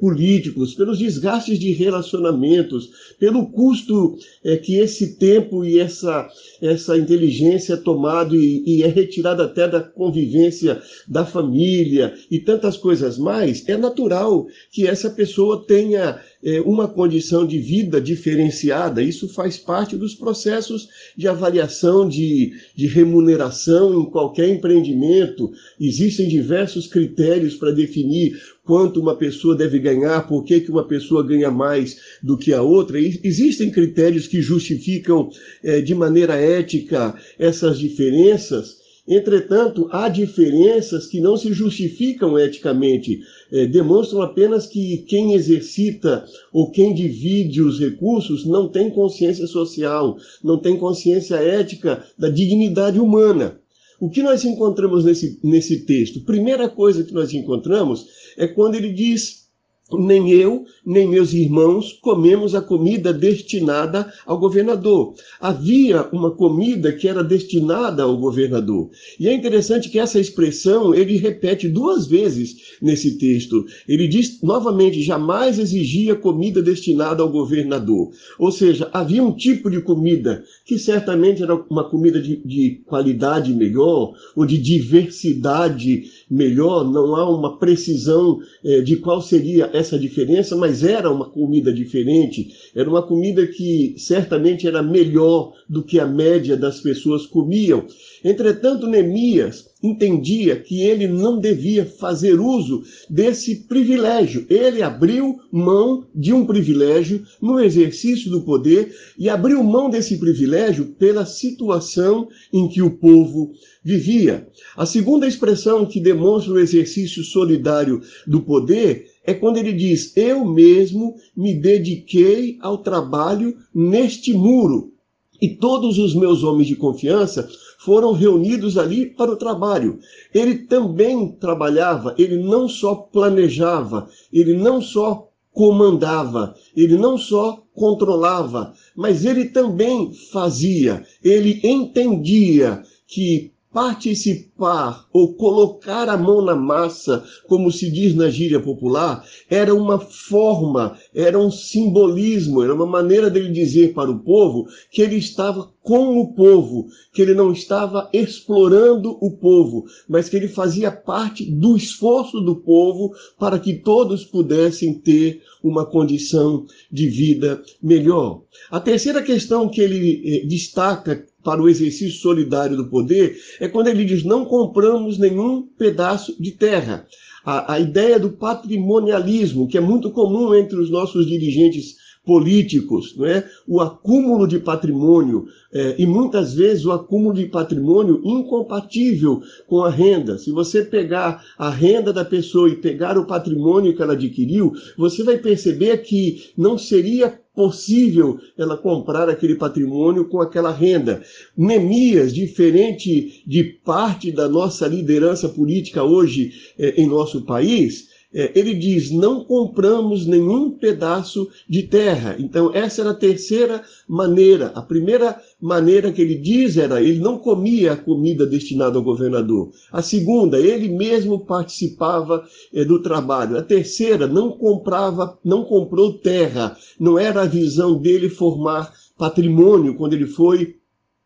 políticos, 0.00 0.74
pelos 0.74 0.98
desgastes 0.98 1.58
de 1.58 1.72
relacionamentos, 1.72 2.90
pelo 3.18 3.46
custo 3.46 4.16
é, 4.44 4.56
que 4.56 4.76
esse 4.76 5.16
tempo 5.16 5.64
e 5.64 5.78
essa, 5.78 6.28
essa 6.60 6.96
inteligência 6.96 7.74
é 7.74 7.76
tomado 7.76 8.34
e, 8.34 8.62
e 8.66 8.82
é 8.82 8.86
retirado 8.86 9.42
até 9.42 9.68
da 9.68 9.80
convivência 9.80 10.80
da 11.06 11.24
família 11.24 12.14
e 12.30 12.38
tantas 12.38 12.76
coisas 12.76 13.18
mais, 13.18 13.68
é 13.68 13.76
natural 13.76 14.46
que 14.70 14.86
essa 14.86 15.10
pessoa 15.10 15.64
tenha 15.66 16.20
é, 16.42 16.60
uma 16.60 16.86
condição 16.88 17.46
de 17.46 17.58
vida 17.58 18.00
diferenciada. 18.00 19.02
Isso 19.02 19.28
faz 19.28 19.56
parte 19.56 19.96
dos 19.96 20.14
processos 20.14 20.88
de 21.16 21.26
avaliação 21.26 22.08
de, 22.08 22.52
de 22.74 22.86
remuneração 22.86 24.00
em 24.00 24.04
qualquer 24.04 24.48
empreendimento. 24.48 25.50
Existem 25.80 26.28
diversos 26.28 26.86
critérios 26.86 27.56
para 27.56 27.72
definir 27.72 28.40
quanto 28.66 29.00
uma 29.00 29.14
pessoa 29.14 29.54
deve 29.54 29.78
ganhar, 29.78 30.26
por 30.26 30.42
que, 30.44 30.60
que 30.60 30.70
uma 30.70 30.84
pessoa 30.84 31.24
ganha 31.24 31.50
mais 31.50 31.96
do 32.22 32.36
que 32.36 32.52
a 32.52 32.60
outra. 32.60 32.98
Existem 32.98 33.70
critérios 33.70 34.26
que 34.26 34.42
justificam 34.42 35.30
é, 35.62 35.80
de 35.80 35.94
maneira 35.94 36.34
ética 36.34 37.14
essas 37.38 37.78
diferenças. 37.78 38.84
Entretanto, 39.08 39.88
há 39.92 40.08
diferenças 40.08 41.06
que 41.06 41.20
não 41.20 41.36
se 41.36 41.52
justificam 41.52 42.36
eticamente, 42.36 43.20
é, 43.52 43.64
demonstram 43.64 44.20
apenas 44.20 44.66
que 44.66 44.98
quem 45.06 45.34
exercita 45.34 46.24
ou 46.52 46.72
quem 46.72 46.92
divide 46.92 47.62
os 47.62 47.78
recursos 47.78 48.44
não 48.44 48.68
tem 48.68 48.90
consciência 48.90 49.46
social, 49.46 50.18
não 50.42 50.58
tem 50.58 50.76
consciência 50.76 51.36
ética 51.36 52.04
da 52.18 52.28
dignidade 52.28 52.98
humana. 52.98 53.60
O 53.98 54.10
que 54.10 54.22
nós 54.22 54.44
encontramos 54.44 55.04
nesse, 55.04 55.38
nesse 55.42 55.86
texto? 55.86 56.20
Primeira 56.20 56.68
coisa 56.68 57.02
que 57.02 57.14
nós 57.14 57.32
encontramos 57.32 58.06
é 58.36 58.46
quando 58.46 58.74
ele 58.74 58.92
diz 58.92 59.45
nem 59.92 60.30
eu, 60.30 60.64
nem 60.84 61.08
meus 61.08 61.32
irmãos 61.32 61.92
comemos 62.02 62.54
a 62.54 62.60
comida 62.60 63.12
destinada 63.12 64.12
ao 64.26 64.38
governador. 64.38 65.14
Havia 65.40 66.08
uma 66.12 66.32
comida 66.32 66.92
que 66.92 67.06
era 67.06 67.22
destinada 67.22 68.02
ao 68.02 68.16
governador. 68.16 68.90
E 69.18 69.28
é 69.28 69.32
interessante 69.32 69.88
que 69.88 69.98
essa 69.98 70.18
expressão 70.18 70.92
ele 70.92 71.16
repete 71.16 71.68
duas 71.68 72.06
vezes 72.06 72.76
nesse 72.82 73.16
texto. 73.16 73.64
Ele 73.86 74.08
diz 74.08 74.42
novamente: 74.42 75.02
jamais 75.02 75.58
exigia 75.58 76.16
comida 76.16 76.60
destinada 76.60 77.22
ao 77.22 77.30
governador. 77.30 78.10
Ou 78.38 78.50
seja, 78.50 78.90
havia 78.92 79.22
um 79.22 79.32
tipo 79.32 79.70
de 79.70 79.80
comida 79.80 80.42
que 80.64 80.78
certamente 80.78 81.42
era 81.42 81.54
uma 81.70 81.88
comida 81.88 82.20
de, 82.20 82.36
de 82.44 82.82
qualidade 82.86 83.52
melhor 83.52 84.14
ou 84.34 84.44
de 84.44 84.58
diversidade 84.58 86.04
melhor. 86.30 86.84
Não 86.84 87.14
há 87.14 87.28
uma 87.28 87.58
precisão 87.58 88.38
eh, 88.64 88.80
de 88.80 88.96
qual 88.96 89.22
seria 89.22 89.70
essa 89.72 89.98
diferença, 89.98 90.56
mas 90.56 90.82
era 90.82 91.10
uma 91.10 91.28
comida 91.28 91.72
diferente, 91.72 92.48
era 92.74 92.88
uma 92.88 93.02
comida 93.02 93.46
que 93.46 93.94
certamente 93.96 94.66
era 94.66 94.82
melhor 94.82 95.52
do 95.68 95.82
que 95.82 95.98
a 95.98 96.06
média 96.06 96.56
das 96.56 96.80
pessoas 96.80 97.26
comiam. 97.26 97.84
Entretanto, 98.24 98.86
Neemias 98.86 99.68
entendia 99.88 100.56
que 100.56 100.82
ele 100.82 101.06
não 101.06 101.38
devia 101.38 101.86
fazer 101.86 102.40
uso 102.40 102.82
desse 103.08 103.56
privilégio. 103.66 104.46
Ele 104.48 104.82
abriu 104.82 105.38
mão 105.50 106.06
de 106.14 106.32
um 106.32 106.44
privilégio 106.44 107.24
no 107.40 107.60
exercício 107.60 108.30
do 108.30 108.42
poder 108.42 108.94
e 109.18 109.28
abriu 109.28 109.62
mão 109.62 109.88
desse 109.88 110.18
privilégio 110.18 110.94
pela 110.98 111.24
situação 111.24 112.28
em 112.52 112.68
que 112.68 112.82
o 112.82 112.90
povo 112.90 113.52
vivia. 113.82 114.48
A 114.76 114.84
segunda 114.84 115.26
expressão 115.26 115.86
que 115.86 116.00
demonstra 116.00 116.52
o 116.52 116.58
exercício 116.58 117.22
solidário 117.22 118.02
do 118.26 118.40
poder 118.42 119.06
é 119.24 119.32
quando 119.32 119.58
ele 119.58 119.72
diz: 119.72 120.16
Eu 120.16 120.44
mesmo 120.44 121.14
me 121.36 121.54
dediquei 121.54 122.56
ao 122.60 122.78
trabalho 122.78 123.56
neste 123.74 124.32
muro. 124.32 124.92
E 125.40 125.50
todos 125.50 125.98
os 125.98 126.14
meus 126.14 126.42
homens 126.42 126.66
de 126.66 126.76
confiança 126.76 127.48
foram 127.86 128.10
reunidos 128.10 128.76
ali 128.76 129.06
para 129.06 129.30
o 129.30 129.36
trabalho. 129.36 130.00
Ele 130.34 130.56
também 130.56 131.30
trabalhava, 131.30 132.16
ele 132.18 132.36
não 132.36 132.68
só 132.68 132.96
planejava, 132.96 134.08
ele 134.32 134.54
não 134.54 134.82
só 134.82 135.28
comandava, 135.52 136.56
ele 136.76 136.98
não 136.98 137.16
só 137.16 137.62
controlava, 137.72 138.74
mas 138.96 139.24
ele 139.24 139.44
também 139.50 140.12
fazia, 140.32 141.06
ele 141.22 141.60
entendia 141.62 142.82
que 143.06 143.52
participar 143.76 145.06
ou 145.12 145.34
colocar 145.34 146.08
a 146.08 146.16
mão 146.16 146.40
na 146.40 146.56
massa, 146.56 147.22
como 147.46 147.70
se 147.70 147.90
diz 147.90 148.14
na 148.14 148.30
gíria 148.30 148.58
popular, 148.58 149.22
era 149.50 149.74
uma 149.74 149.98
forma, 149.98 150.96
era 151.14 151.38
um 151.38 151.50
simbolismo, 151.50 152.62
era 152.62 152.74
uma 152.74 152.86
maneira 152.86 153.28
dele 153.28 153.52
dizer 153.52 153.92
para 153.92 154.10
o 154.10 154.20
povo 154.20 154.66
que 154.90 155.02
ele 155.02 155.16
estava 155.16 155.70
com 155.82 156.18
o 156.18 156.32
povo, 156.32 156.88
que 157.12 157.20
ele 157.20 157.34
não 157.34 157.52
estava 157.52 158.08
explorando 158.14 159.18
o 159.20 159.30
povo, 159.30 159.84
mas 160.08 160.28
que 160.28 160.36
ele 160.36 160.48
fazia 160.48 160.90
parte 160.90 161.44
do 161.44 161.76
esforço 161.76 162.40
do 162.40 162.56
povo 162.56 163.14
para 163.38 163.58
que 163.58 163.74
todos 163.74 164.24
pudessem 164.24 164.94
ter 164.94 165.42
uma 165.62 165.84
condição 165.84 166.64
de 166.90 167.08
vida 167.08 167.62
melhor. 167.82 168.42
A 168.70 168.80
terceira 168.80 169.22
questão 169.22 169.68
que 169.68 169.80
ele 169.80 170.22
eh, 170.24 170.46
destaca 170.46 171.24
para 171.46 171.62
o 171.62 171.68
exercício 171.68 172.20
solidário 172.20 172.76
do 172.76 172.88
poder 172.88 173.38
é 173.60 173.68
quando 173.68 173.86
ele 173.86 174.04
diz: 174.04 174.24
não 174.24 174.44
compramos 174.44 175.16
nenhum 175.16 175.62
pedaço 175.62 176.34
de 176.42 176.50
terra. 176.50 177.06
A, 177.44 177.74
a 177.74 177.78
ideia 177.78 178.18
do 178.18 178.30
patrimonialismo, 178.30 179.68
que 179.68 179.78
é 179.78 179.80
muito 179.80 180.10
comum 180.10 180.52
entre 180.52 180.76
os 180.76 180.90
nossos 180.90 181.24
dirigentes 181.24 181.94
políticos, 182.24 183.14
não 183.16 183.24
é? 183.24 183.48
o 183.68 183.80
acúmulo 183.80 184.48
de 184.48 184.58
patrimônio, 184.58 185.46
é, 185.72 185.94
e 185.96 186.04
muitas 186.04 186.54
vezes 186.54 186.84
o 186.84 186.90
acúmulo 186.90 187.32
de 187.32 187.46
patrimônio 187.46 188.20
incompatível 188.24 189.40
com 189.68 189.84
a 189.84 189.90
renda. 189.90 190.36
Se 190.36 190.50
você 190.50 190.82
pegar 190.82 191.44
a 191.56 191.70
renda 191.70 192.12
da 192.12 192.24
pessoa 192.24 192.68
e 192.68 192.74
pegar 192.74 193.16
o 193.16 193.26
patrimônio 193.26 193.94
que 193.94 194.02
ela 194.02 194.14
adquiriu, 194.14 194.72
você 194.98 195.22
vai 195.22 195.38
perceber 195.38 195.98
que 195.98 196.50
não 196.58 196.76
seria 196.76 197.40
possível 197.56 198.38
ela 198.56 198.76
comprar 198.76 199.30
aquele 199.30 199.54
patrimônio 199.54 200.28
com 200.28 200.42
aquela 200.42 200.70
renda. 200.70 201.22
Neemias, 201.56 202.34
diferente 202.34 203.42
de 203.46 203.64
parte 203.64 204.30
da 204.30 204.46
nossa 204.46 204.86
liderança 204.86 205.48
política 205.48 206.04
hoje 206.04 206.52
eh, 206.78 206.94
em 206.98 207.06
nosso 207.06 207.46
país, 207.46 208.08
ele 208.32 208.74
diz: 208.74 209.10
não 209.10 209.44
compramos 209.44 210.26
nenhum 210.26 210.70
pedaço 210.70 211.48
de 211.68 211.84
terra. 211.84 212.36
Então, 212.38 212.70
essa 212.74 213.00
era 213.00 213.10
a 213.10 213.14
terceira 213.14 213.82
maneira. 214.08 214.72
A 214.74 214.82
primeira 214.82 215.40
maneira 215.60 216.12
que 216.12 216.20
ele 216.20 216.36
diz 216.36 216.76
era: 216.76 217.00
ele 217.00 217.20
não 217.20 217.38
comia 217.38 217.92
a 217.92 217.96
comida 217.96 218.46
destinada 218.46 218.98
ao 218.98 219.04
governador. 219.04 219.70
A 219.90 220.02
segunda, 220.02 220.58
ele 220.58 220.88
mesmo 220.88 221.46
participava 221.46 222.44
é, 222.74 222.84
do 222.84 223.00
trabalho. 223.00 223.56
A 223.56 223.62
terceira, 223.62 224.26
não 224.26 224.52
comprava, 224.52 225.38
não 225.44 225.64
comprou 225.64 226.14
terra. 226.14 226.76
Não 226.98 227.18
era 227.18 227.42
a 227.42 227.46
visão 227.46 227.98
dele 227.98 228.28
formar 228.28 228.92
patrimônio 229.16 229.94
quando 229.94 230.12
ele 230.12 230.26
foi 230.26 230.76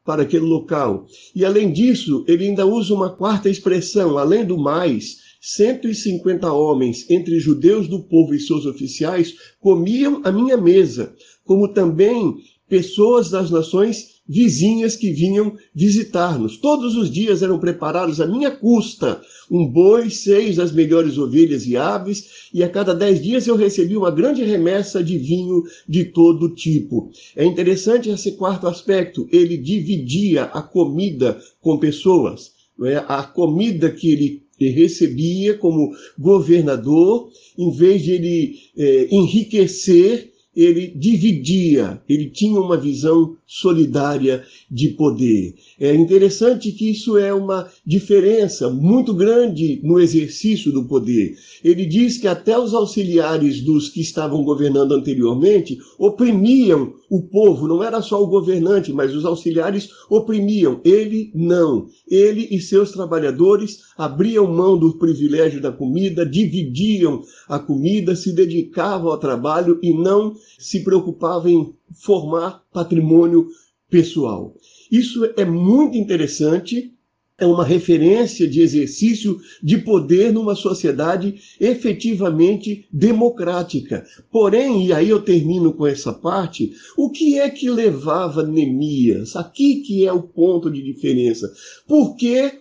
para 0.05 0.23
aquele 0.23 0.45
local. 0.45 1.07
E 1.35 1.45
além 1.45 1.73
disso, 1.73 2.25
ele 2.27 2.47
ainda 2.47 2.67
usa 2.67 2.95
uma 2.95 3.11
quarta 3.11 3.49
expressão, 3.49 4.19
além 4.19 4.45
do 4.45 4.59
mais, 4.59 5.30
150 5.41 6.53
homens, 6.53 7.09
entre 7.11 7.41
judeus 7.41 7.89
do 7.89 8.03
povo 8.03 8.35
e 8.35 8.41
seus 8.41 8.67
oficiais, 8.67 9.35
comiam 9.59 10.21
à 10.25 10.31
minha 10.31 10.57
mesa, 10.57 11.15
como 11.45 11.73
também 11.73 12.37
pessoas 12.69 13.31
das 13.31 13.51
nações 13.51 14.21
vizinhas 14.29 14.95
que 14.95 15.11
vinham 15.11 15.57
visitar-nos. 15.75 16.57
Todos 16.57 16.95
os 16.95 17.11
dias 17.11 17.43
eram 17.43 17.59
preparados 17.59 18.21
à 18.21 18.27
minha 18.29 18.49
custa 18.49 19.21
um 19.51 19.67
boi, 19.67 20.09
seis 20.09 20.55
das 20.55 20.71
melhores 20.71 21.19
ovelhas 21.19 21.67
e 21.67 21.77
aves, 21.77 22.49
e 22.55 22.63
a 22.63 22.69
cada 22.69 22.95
dez 22.95 23.21
dias 23.21 23.49
eu 23.49 23.57
recebia 23.57 23.99
uma 23.99 24.13
grande 24.13 24.45
remessa 24.45 25.03
de 25.03 25.19
vinho 25.19 25.65
de 25.89 26.05
todo 26.05 26.55
tipo. 26.55 27.11
É 27.35 27.45
interessante 27.45 28.09
esse 28.09 28.33
quarto 28.33 28.69
aspecto, 28.69 29.29
ele 29.33 29.57
dividia 29.57 30.45
a 30.45 30.63
comida 30.63 31.41
com 31.61 31.77
pessoas. 31.79 32.53
É? 32.85 33.05
A 33.09 33.25
comida 33.25 33.91
que 33.91 34.13
ele 34.13 34.43
recebia 34.69 35.57
como 35.57 35.93
governador, 36.19 37.31
em 37.57 37.71
vez 37.71 38.03
de 38.03 38.13
ele 38.13 38.59
é, 38.77 39.09
enriquecer 39.11 40.31
ele 40.55 40.89
dividia, 40.89 42.03
ele 42.09 42.29
tinha 42.29 42.61
uma 42.61 42.77
visão 42.77 43.37
solidária 43.47 44.45
de 44.71 44.91
poder. 44.91 45.55
É 45.79 45.95
interessante 45.95 46.73
que 46.73 46.91
isso 46.91 47.17
é 47.17 47.33
uma 47.33 47.69
diferença 47.87 48.69
muito 48.69 49.15
grande 49.15 49.81
no 49.83 50.01
exercício 50.01 50.73
do 50.73 50.85
poder. 50.85 51.37
Ele 51.63 51.87
diz 51.87 52.19
que 52.19 52.27
até 52.27 52.59
os 52.59 52.75
auxiliares 52.75 53.61
dos 53.61 53.89
que 53.89 54.01
estavam 54.01 54.43
governando 54.43 54.93
anteriormente 54.93 55.79
oprimiam 55.99 56.95
o 57.11 57.23
povo, 57.23 57.67
não 57.67 57.83
era 57.83 58.01
só 58.01 58.23
o 58.23 58.29
governante, 58.29 58.93
mas 58.93 59.15
os 59.15 59.25
auxiliares 59.25 59.89
oprimiam. 60.09 60.81
Ele 60.85 61.33
não. 61.35 61.89
Ele 62.09 62.47
e 62.53 62.61
seus 62.61 62.93
trabalhadores 62.93 63.81
abriam 63.99 64.47
mão 64.47 64.79
do 64.79 64.97
privilégio 64.97 65.61
da 65.61 65.73
comida, 65.73 66.25
dividiam 66.25 67.23
a 67.49 67.59
comida, 67.59 68.15
se 68.15 68.33
dedicavam 68.33 69.11
ao 69.11 69.19
trabalho 69.19 69.79
e 69.83 69.93
não 69.93 70.35
se 70.59 70.83
preocupava 70.85 71.51
em 71.51 71.75
formar 71.93 72.65
patrimônio 72.73 73.49
pessoal. 73.91 74.55
Isso 74.91 75.25
é 75.37 75.45
muito 75.45 75.97
interessante, 75.97 76.93
é 77.39 77.47
uma 77.47 77.65
referência 77.65 78.47
de 78.47 78.61
exercício 78.61 79.41
de 79.63 79.79
poder 79.79 80.33
numa 80.33 80.55
sociedade 80.55 81.37
efetivamente 81.59 82.87
democrática. 82.93 84.05
Porém, 84.31 84.87
e 84.87 84.93
aí 84.93 85.09
eu 85.09 85.23
termino 85.23 85.73
com 85.73 85.87
essa 85.87 86.13
parte, 86.13 86.73
o 86.97 87.11
que 87.11 87.39
é 87.39 87.49
que 87.49 87.71
levava 87.71 88.43
Neemias? 88.43 89.35
Aqui 89.37 89.77
que 89.77 90.07
é 90.07 90.13
o 90.13 90.23
ponto 90.23 90.71
de 90.71 90.83
diferença. 90.83 91.51
Por 91.89 92.15
que 92.15 92.61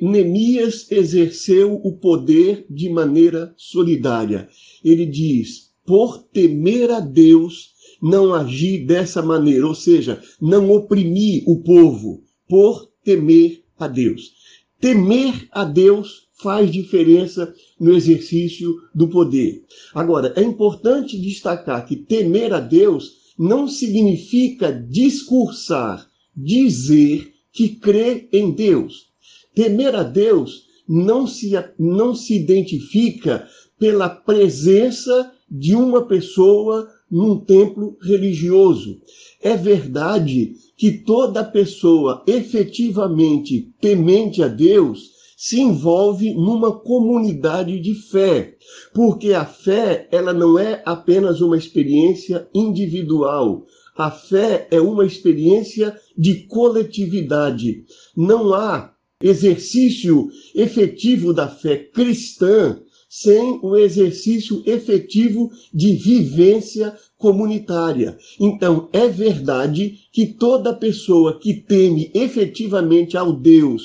Neemias 0.00 0.90
exerceu 0.90 1.74
o 1.74 1.92
poder 1.92 2.64
de 2.70 2.88
maneira 2.88 3.52
solidária? 3.56 4.48
Ele 4.82 5.04
diz: 5.04 5.73
por 5.86 6.22
temer 6.32 6.90
a 6.90 7.00
Deus, 7.00 7.72
não 8.00 8.34
agir 8.34 8.84
dessa 8.86 9.22
maneira, 9.22 9.66
ou 9.66 9.74
seja, 9.74 10.22
não 10.40 10.70
oprimir 10.70 11.42
o 11.46 11.62
povo, 11.62 12.22
por 12.48 12.90
temer 13.04 13.62
a 13.78 13.88
Deus. 13.88 14.32
Temer 14.80 15.48
a 15.50 15.64
Deus 15.64 16.24
faz 16.42 16.70
diferença 16.70 17.54
no 17.80 17.94
exercício 17.94 18.74
do 18.94 19.08
poder. 19.08 19.62
Agora, 19.94 20.32
é 20.36 20.42
importante 20.42 21.18
destacar 21.18 21.86
que 21.86 21.96
temer 21.96 22.52
a 22.52 22.60
Deus 22.60 23.24
não 23.38 23.66
significa 23.66 24.72
discursar, 24.72 26.08
dizer 26.36 27.32
que 27.52 27.68
crê 27.68 28.28
em 28.32 28.50
Deus. 28.50 29.06
Temer 29.54 29.94
a 29.94 30.02
Deus 30.02 30.64
não 30.88 31.26
se, 31.26 31.52
não 31.78 32.14
se 32.14 32.34
identifica 32.34 33.48
pela 33.78 34.08
presença 34.08 35.32
de 35.56 35.72
uma 35.76 36.02
pessoa 36.02 36.88
num 37.08 37.38
templo 37.38 37.96
religioso. 38.02 39.00
É 39.40 39.56
verdade 39.56 40.54
que 40.76 40.90
toda 40.90 41.44
pessoa 41.44 42.24
efetivamente 42.26 43.72
temente 43.80 44.42
a 44.42 44.48
Deus 44.48 45.12
se 45.36 45.60
envolve 45.60 46.34
numa 46.34 46.72
comunidade 46.72 47.78
de 47.78 47.94
fé, 47.94 48.56
porque 48.92 49.32
a 49.32 49.44
fé 49.44 50.08
ela 50.10 50.32
não 50.32 50.58
é 50.58 50.82
apenas 50.84 51.40
uma 51.40 51.56
experiência 51.56 52.48
individual. 52.52 53.64
A 53.96 54.10
fé 54.10 54.66
é 54.72 54.80
uma 54.80 55.06
experiência 55.06 55.96
de 56.18 56.46
coletividade. 56.48 57.84
Não 58.16 58.52
há 58.52 58.92
exercício 59.22 60.28
efetivo 60.52 61.32
da 61.32 61.46
fé 61.46 61.76
cristã 61.76 62.80
sem 63.16 63.60
o 63.62 63.76
exercício 63.76 64.60
efetivo 64.66 65.48
de 65.72 65.92
vivência 65.92 66.98
comunitária. 67.16 68.18
Então, 68.40 68.88
é 68.92 69.06
verdade 69.06 70.00
que 70.12 70.26
toda 70.26 70.74
pessoa 70.74 71.38
que 71.38 71.54
teme 71.54 72.10
efetivamente 72.12 73.16
ao 73.16 73.32
Deus 73.32 73.82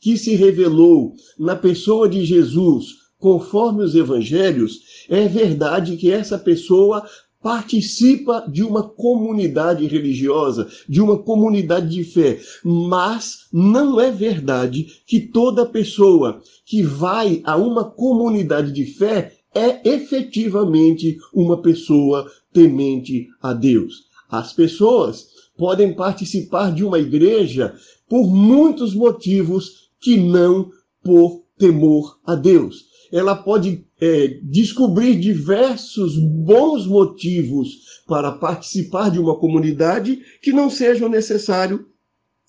que 0.00 0.18
se 0.18 0.34
revelou 0.34 1.14
na 1.38 1.54
pessoa 1.54 2.08
de 2.08 2.24
Jesus, 2.24 2.86
conforme 3.18 3.84
os 3.84 3.94
evangelhos, 3.94 4.80
é 5.08 5.28
verdade 5.28 5.96
que 5.96 6.10
essa 6.10 6.36
pessoa 6.36 7.06
participa 7.42 8.46
de 8.48 8.62
uma 8.62 8.82
comunidade 8.82 9.86
religiosa, 9.86 10.68
de 10.88 11.00
uma 11.00 11.18
comunidade 11.18 11.88
de 11.88 12.04
fé, 12.04 12.40
mas 12.64 13.48
não 13.52 14.00
é 14.00 14.10
verdade 14.10 14.86
que 15.06 15.20
toda 15.20 15.66
pessoa 15.66 16.40
que 16.64 16.82
vai 16.82 17.42
a 17.44 17.56
uma 17.56 17.84
comunidade 17.84 18.72
de 18.72 18.86
fé 18.86 19.36
é 19.54 19.86
efetivamente 19.86 21.18
uma 21.34 21.60
pessoa 21.60 22.30
temente 22.52 23.28
a 23.42 23.52
Deus. 23.52 24.04
As 24.30 24.52
pessoas 24.52 25.26
podem 25.58 25.92
participar 25.92 26.72
de 26.72 26.84
uma 26.84 26.98
igreja 26.98 27.74
por 28.08 28.30
muitos 28.30 28.94
motivos 28.94 29.90
que 30.00 30.16
não 30.16 30.70
por 31.02 31.42
temor 31.58 32.18
a 32.24 32.34
Deus. 32.34 32.91
Ela 33.12 33.36
pode 33.36 33.84
é, 34.00 34.38
descobrir 34.42 35.20
diversos 35.20 36.16
bons 36.16 36.86
motivos 36.86 38.02
para 38.06 38.32
participar 38.32 39.10
de 39.10 39.18
uma 39.18 39.38
comunidade 39.38 40.20
que 40.40 40.52
não 40.52 40.70
sejam 40.70 41.08
necessário 41.08 41.86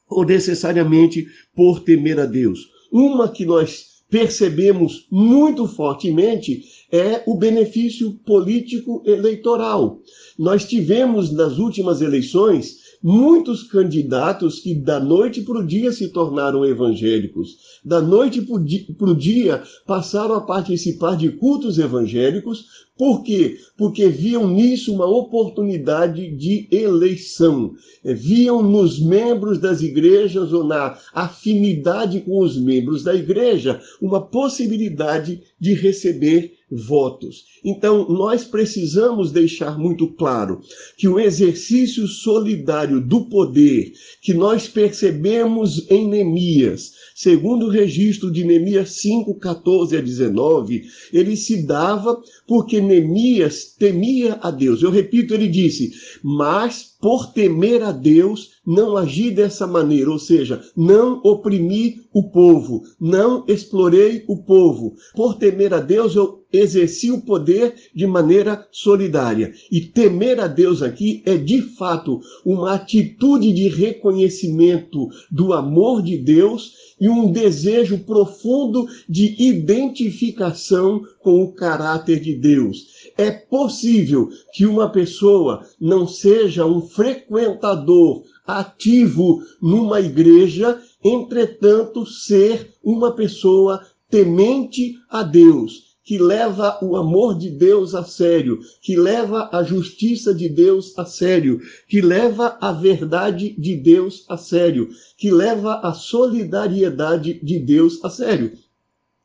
ou 0.10 0.26
necessariamente 0.26 1.28
por 1.54 1.82
temer 1.82 2.20
a 2.20 2.26
Deus. 2.26 2.70
Uma 2.92 3.28
que 3.28 3.46
nós 3.46 3.94
percebemos 4.10 5.08
muito 5.12 5.68
fortemente 5.68 6.64
é 6.92 7.24
o 7.26 7.36
benefício 7.36 8.12
político 8.24 9.02
eleitoral. 9.06 10.00
Nós 10.38 10.66
tivemos 10.66 11.32
nas 11.32 11.58
últimas 11.58 12.00
eleições 12.00 12.83
muitos 13.04 13.64
candidatos 13.64 14.60
que 14.60 14.74
da 14.74 14.98
noite 14.98 15.42
para 15.42 15.60
o 15.60 15.68
dia 15.68 15.92
se 15.92 16.08
tornaram 16.08 16.66
evangélicos, 16.66 17.58
da 17.84 18.02
noite 18.02 18.42
para 18.42 19.10
o 19.10 19.16
dia 19.16 19.62
passaram 19.86 20.36
a 20.36 20.42
participar 20.42 21.18
de 21.18 21.30
cultos 21.30 21.78
evangélicos, 21.78 22.66
por 22.98 23.24
quê? 23.24 23.58
Porque 23.76 24.08
viam 24.08 24.48
nisso 24.48 24.94
uma 24.94 25.08
oportunidade 25.08 26.30
de 26.36 26.68
eleição, 26.72 27.74
é, 28.04 28.14
viam 28.14 28.62
nos 28.62 29.00
membros 29.00 29.60
das 29.60 29.82
igrejas 29.82 30.54
ou 30.54 30.64
na 30.64 30.98
afinidade 31.12 32.22
com 32.22 32.40
os 32.40 32.56
membros 32.56 33.04
da 33.04 33.16
igreja 33.16 33.82
uma 34.00 34.22
possibilidade 34.22 35.42
de 35.60 35.74
receber 35.74 36.54
votos. 36.74 37.46
Então, 37.64 38.08
nós 38.10 38.44
precisamos 38.44 39.32
deixar 39.32 39.78
muito 39.78 40.08
claro 40.08 40.62
que 40.98 41.08
o 41.08 41.20
exercício 41.20 42.08
solidário 42.08 43.00
do 43.00 43.26
poder 43.26 43.94
que 44.22 44.34
nós 44.34 44.68
percebemos 44.68 45.90
em 45.90 46.08
Neemias, 46.08 46.92
segundo 47.16 47.68
o 47.68 47.70
registro 47.70 48.32
de 48.32 48.44
Neemias 48.44 48.92
5, 49.02 49.36
14 49.36 49.98
a 49.98 50.02
19, 50.02 50.84
ele 51.12 51.38
se 51.38 51.66
dava 51.66 52.22
porque 52.48 52.82
Neemias 52.82 53.76
temia 53.78 54.40
a 54.42 54.50
Deus. 54.50 54.82
Eu 54.82 54.92
repito, 54.92 55.34
ele 55.34 55.48
disse: 55.48 55.92
Mas 56.24 56.94
por 57.00 57.34
temer 57.34 57.84
a 57.84 57.92
Deus, 57.92 58.52
não 58.66 58.96
agi 58.96 59.30
dessa 59.30 59.68
maneira, 59.68 60.10
ou 60.10 60.20
seja, 60.20 60.62
não 60.76 61.20
oprimi 61.24 62.02
o 62.14 62.24
povo, 62.24 62.84
não 63.00 63.44
explorei 63.48 64.24
o 64.28 64.38
povo. 64.38 64.96
Por 65.16 65.36
temer 65.36 65.74
a 65.74 65.80
Deus, 65.80 66.16
eu 66.16 66.44
exerci 66.54 67.12
o 67.12 67.22
poder 67.22 67.74
de 67.94 68.06
maneira 68.06 68.68
solidária. 68.72 69.52
E 69.72 69.82
temer 69.82 70.40
a 70.40 70.48
Deus 70.48 70.84
aqui 70.84 71.24
é 71.26 71.36
de 71.36 71.62
fato 71.62 72.22
uma 72.46 72.74
atitude 72.76 73.52
de 73.52 73.68
reconhecimento 73.68 75.10
do 75.32 75.52
amor 75.52 76.04
de 76.04 76.16
Deus 76.16 76.94
e 77.02 77.10
um 77.10 77.32
desejo 77.32 77.98
profundo 78.00 78.88
de 79.10 79.36
identificação 79.44 81.02
com 81.20 81.44
o 81.44 81.52
caráter 81.52 82.20
de 82.20 82.36
Deus. 82.36 82.86
É 83.18 83.32
possível 83.32 84.30
que 84.54 84.66
uma 84.66 84.90
pessoa 84.90 85.66
não 85.82 86.08
seja 86.08 86.66
um 86.66 86.82
frequentador 86.82 88.24
ativo 88.46 89.42
numa 89.62 90.00
igreja, 90.00 90.82
entretanto, 91.04 92.06
ser 92.06 92.74
uma 92.84 93.12
pessoa 93.12 93.86
temente 94.10 94.96
a 95.10 95.24
Deus, 95.24 95.94
que 96.04 96.18
leva 96.18 96.78
o 96.82 96.98
amor 96.98 97.38
de 97.38 97.50
Deus 97.50 97.96
a 97.96 98.04
sério, 98.04 98.60
que 98.82 98.96
leva 98.96 99.50
a 99.54 99.64
justiça 99.64 100.36
de 100.36 100.50
Deus 100.50 100.98
a 100.98 101.06
sério, 101.06 101.62
que 101.88 102.02
leva 102.02 102.58
a 102.60 102.74
verdade 102.74 103.56
de 103.58 103.76
Deus 103.76 104.26
a 104.28 104.38
sério, 104.38 104.90
que 105.18 105.32
leva 105.32 105.76
a 105.76 105.94
solidariedade 105.94 107.40
de 107.42 107.58
Deus 107.58 108.04
a 108.04 108.10
sério. 108.10 108.52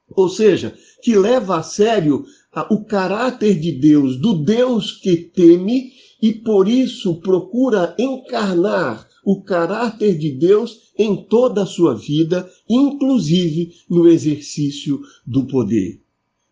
Ou 0.09 0.28
seja, 0.28 0.74
que 1.02 1.16
leva 1.16 1.59
a 1.59 1.62
sério 1.62 2.24
o 2.70 2.85
caráter 2.85 3.59
de 3.59 3.72
Deus, 3.72 4.16
do 4.16 4.35
Deus 4.35 4.92
que 4.92 5.16
teme 5.16 5.92
e 6.20 6.33
por 6.33 6.68
isso 6.68 7.20
procura 7.20 7.94
encarnar 7.98 9.08
o 9.29 9.43
caráter 9.43 10.17
de 10.17 10.31
Deus 10.31 10.91
em 10.99 11.14
toda 11.14 11.64
a 11.64 11.67
sua 11.67 11.95
vida, 11.95 12.51
inclusive 12.67 13.75
no 13.87 14.09
exercício 14.09 15.03
do 15.27 15.45
poder. 15.45 16.01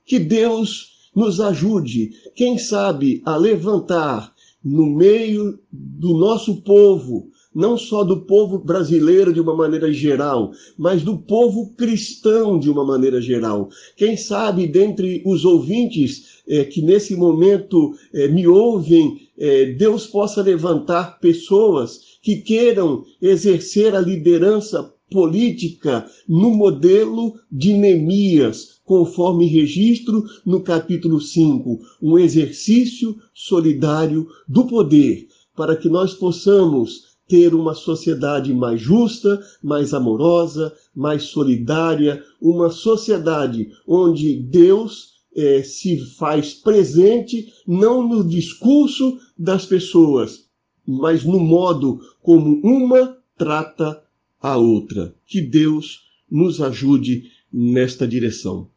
Que 0.05 0.19
Deus 0.19 1.09
nos 1.15 1.41
ajude, 1.41 2.11
quem 2.35 2.59
sabe, 2.59 3.23
a 3.25 3.35
levantar 3.35 4.31
no 4.62 4.85
meio 4.85 5.59
do 5.73 6.19
nosso 6.19 6.61
povo, 6.61 7.31
não 7.55 7.79
só 7.79 8.05
do 8.05 8.27
povo 8.27 8.59
brasileiro 8.59 9.33
de 9.33 9.41
uma 9.41 9.57
maneira 9.57 9.91
geral, 9.91 10.53
mas 10.77 11.03
do 11.03 11.17
povo 11.17 11.73
cristão 11.79 12.59
de 12.59 12.69
uma 12.69 12.85
maneira 12.85 13.23
geral. 13.23 13.71
Quem 13.97 14.19
sabe, 14.19 14.67
dentre 14.67 15.23
os 15.25 15.47
ouvintes 15.47 16.43
é, 16.47 16.62
que 16.62 16.83
nesse 16.83 17.17
momento 17.17 17.95
é, 18.12 18.29
me 18.29 18.47
ouvem, 18.47 19.27
é, 19.39 19.73
Deus 19.73 20.07
possa 20.07 20.43
levantar 20.43 21.19
pessoas 21.21 22.15
que 22.27 22.39
queiram 22.39 23.05
exercer 23.23 23.95
a 23.95 24.01
liderança 24.01 24.93
política 25.09 26.05
no 26.29 26.51
modelo 26.51 27.35
de 27.49 27.73
Neemias, 27.73 28.81
conforme 28.85 29.47
registro 29.47 30.25
no 30.45 30.61
capítulo 30.61 31.21
5, 31.21 31.79
um 32.03 32.19
exercício 32.19 33.17
solidário 33.33 34.27
do 34.49 34.67
poder, 34.67 35.29
para 35.55 35.77
que 35.77 35.89
nós 35.89 36.15
possamos 36.15 37.17
ter 37.29 37.55
uma 37.55 37.75
sociedade 37.77 38.53
mais 38.53 38.81
justa, 38.81 39.41
mais 39.62 39.95
amorosa, 39.95 40.75
mais 40.93 41.23
solidária, 41.23 42.21
uma 42.43 42.71
sociedade 42.71 43.69
onde 43.87 44.35
Deus 44.35 45.11
é, 45.37 45.62
se 45.62 45.99
faz 46.17 46.55
presente 46.55 47.53
não 47.65 48.03
no 48.03 48.25
discurso 48.25 49.17
das 49.39 49.65
pessoas, 49.65 50.45
mas 50.87 51.25
no 51.25 51.40
modo 51.40 52.01
como 52.22 52.61
uma 52.62 53.16
trata 53.37 54.03
a 54.40 54.57
outra. 54.57 55.14
Que 55.27 55.40
Deus 55.40 56.05
nos 56.31 56.61
ajude 56.61 57.25
nesta 57.53 58.07
direção. 58.07 58.68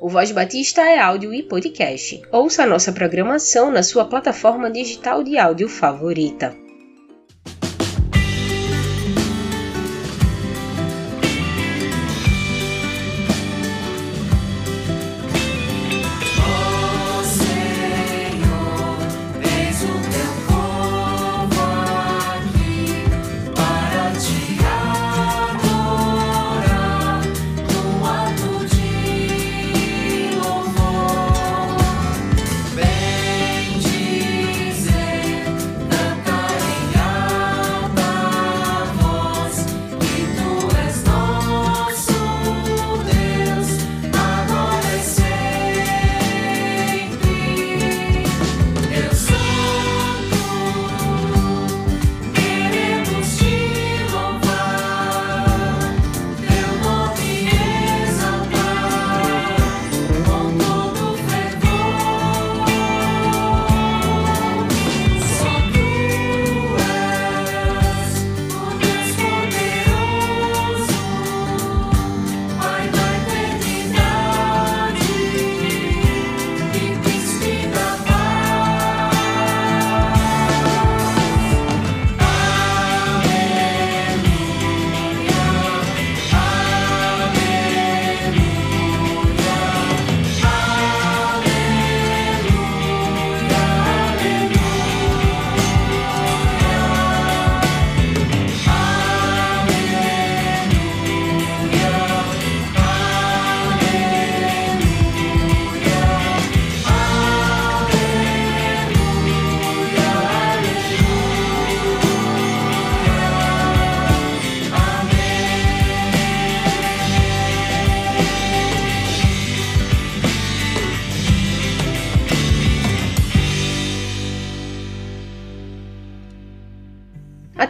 O 0.00 0.08
Voz 0.08 0.32
Batista 0.32 0.82
é 0.82 0.98
áudio 0.98 1.32
e 1.32 1.42
podcast. 1.42 2.20
Ouça 2.32 2.64
a 2.64 2.66
nossa 2.66 2.92
programação 2.92 3.70
na 3.70 3.82
sua 3.82 4.04
plataforma 4.04 4.70
digital 4.70 5.22
de 5.22 5.38
áudio 5.38 5.68
favorita. 5.68 6.63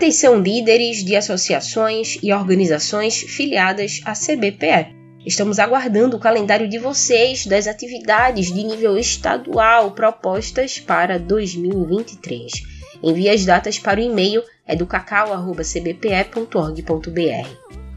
Atenção 0.05 0.39
líderes 0.39 1.03
de 1.03 1.17
associações 1.17 2.19
e 2.23 2.31
organizações 2.31 3.23
filiadas 3.23 4.03
à 4.05 4.13
CBPE. 4.13 4.95
Estamos 5.25 5.59
aguardando 5.59 6.19
o 6.19 6.21
calendário 6.21 6.69
de 6.69 6.79
vocês 6.79 7.47
das 7.47 7.67
atividades 7.67 8.53
de 8.53 8.63
nível 8.63 8.99
estadual 8.99 9.93
propostas 9.93 10.79
para 10.79 11.19
2023. 11.19 12.53
Envie 13.03 13.31
as 13.31 13.47
datas 13.47 13.79
para 13.79 13.99
o 13.99 14.03
e-mail 14.03 14.43
educacau.cbpe.org.br. 14.69 17.49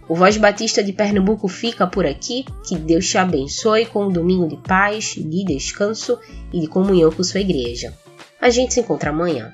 O 0.08 0.15
Voz 0.15 0.38
Batista 0.38 0.82
de 0.82 0.93
Pernambuco 0.93 1.50
fica 1.50 1.86
por 1.86 2.06
aqui. 2.06 2.46
Que 2.70 2.78
Deus 2.78 3.06
te 3.06 3.17
abençoe 3.17 3.86
com 3.86 4.06
um 4.06 4.12
domingo 4.13 4.48
de 4.48 4.56
paz, 4.56 5.15
de 5.17 5.43
descanso 5.43 6.17
e 6.54 6.62
de 6.62 6.67
comunhão 6.67 7.12
com 7.12 7.22
sua 7.22 7.41
igreja. 7.41 7.93
A 8.39 8.50
gente 8.50 8.74
se 8.74 8.80
encontra 8.80 9.10
amanhã. 9.10 9.54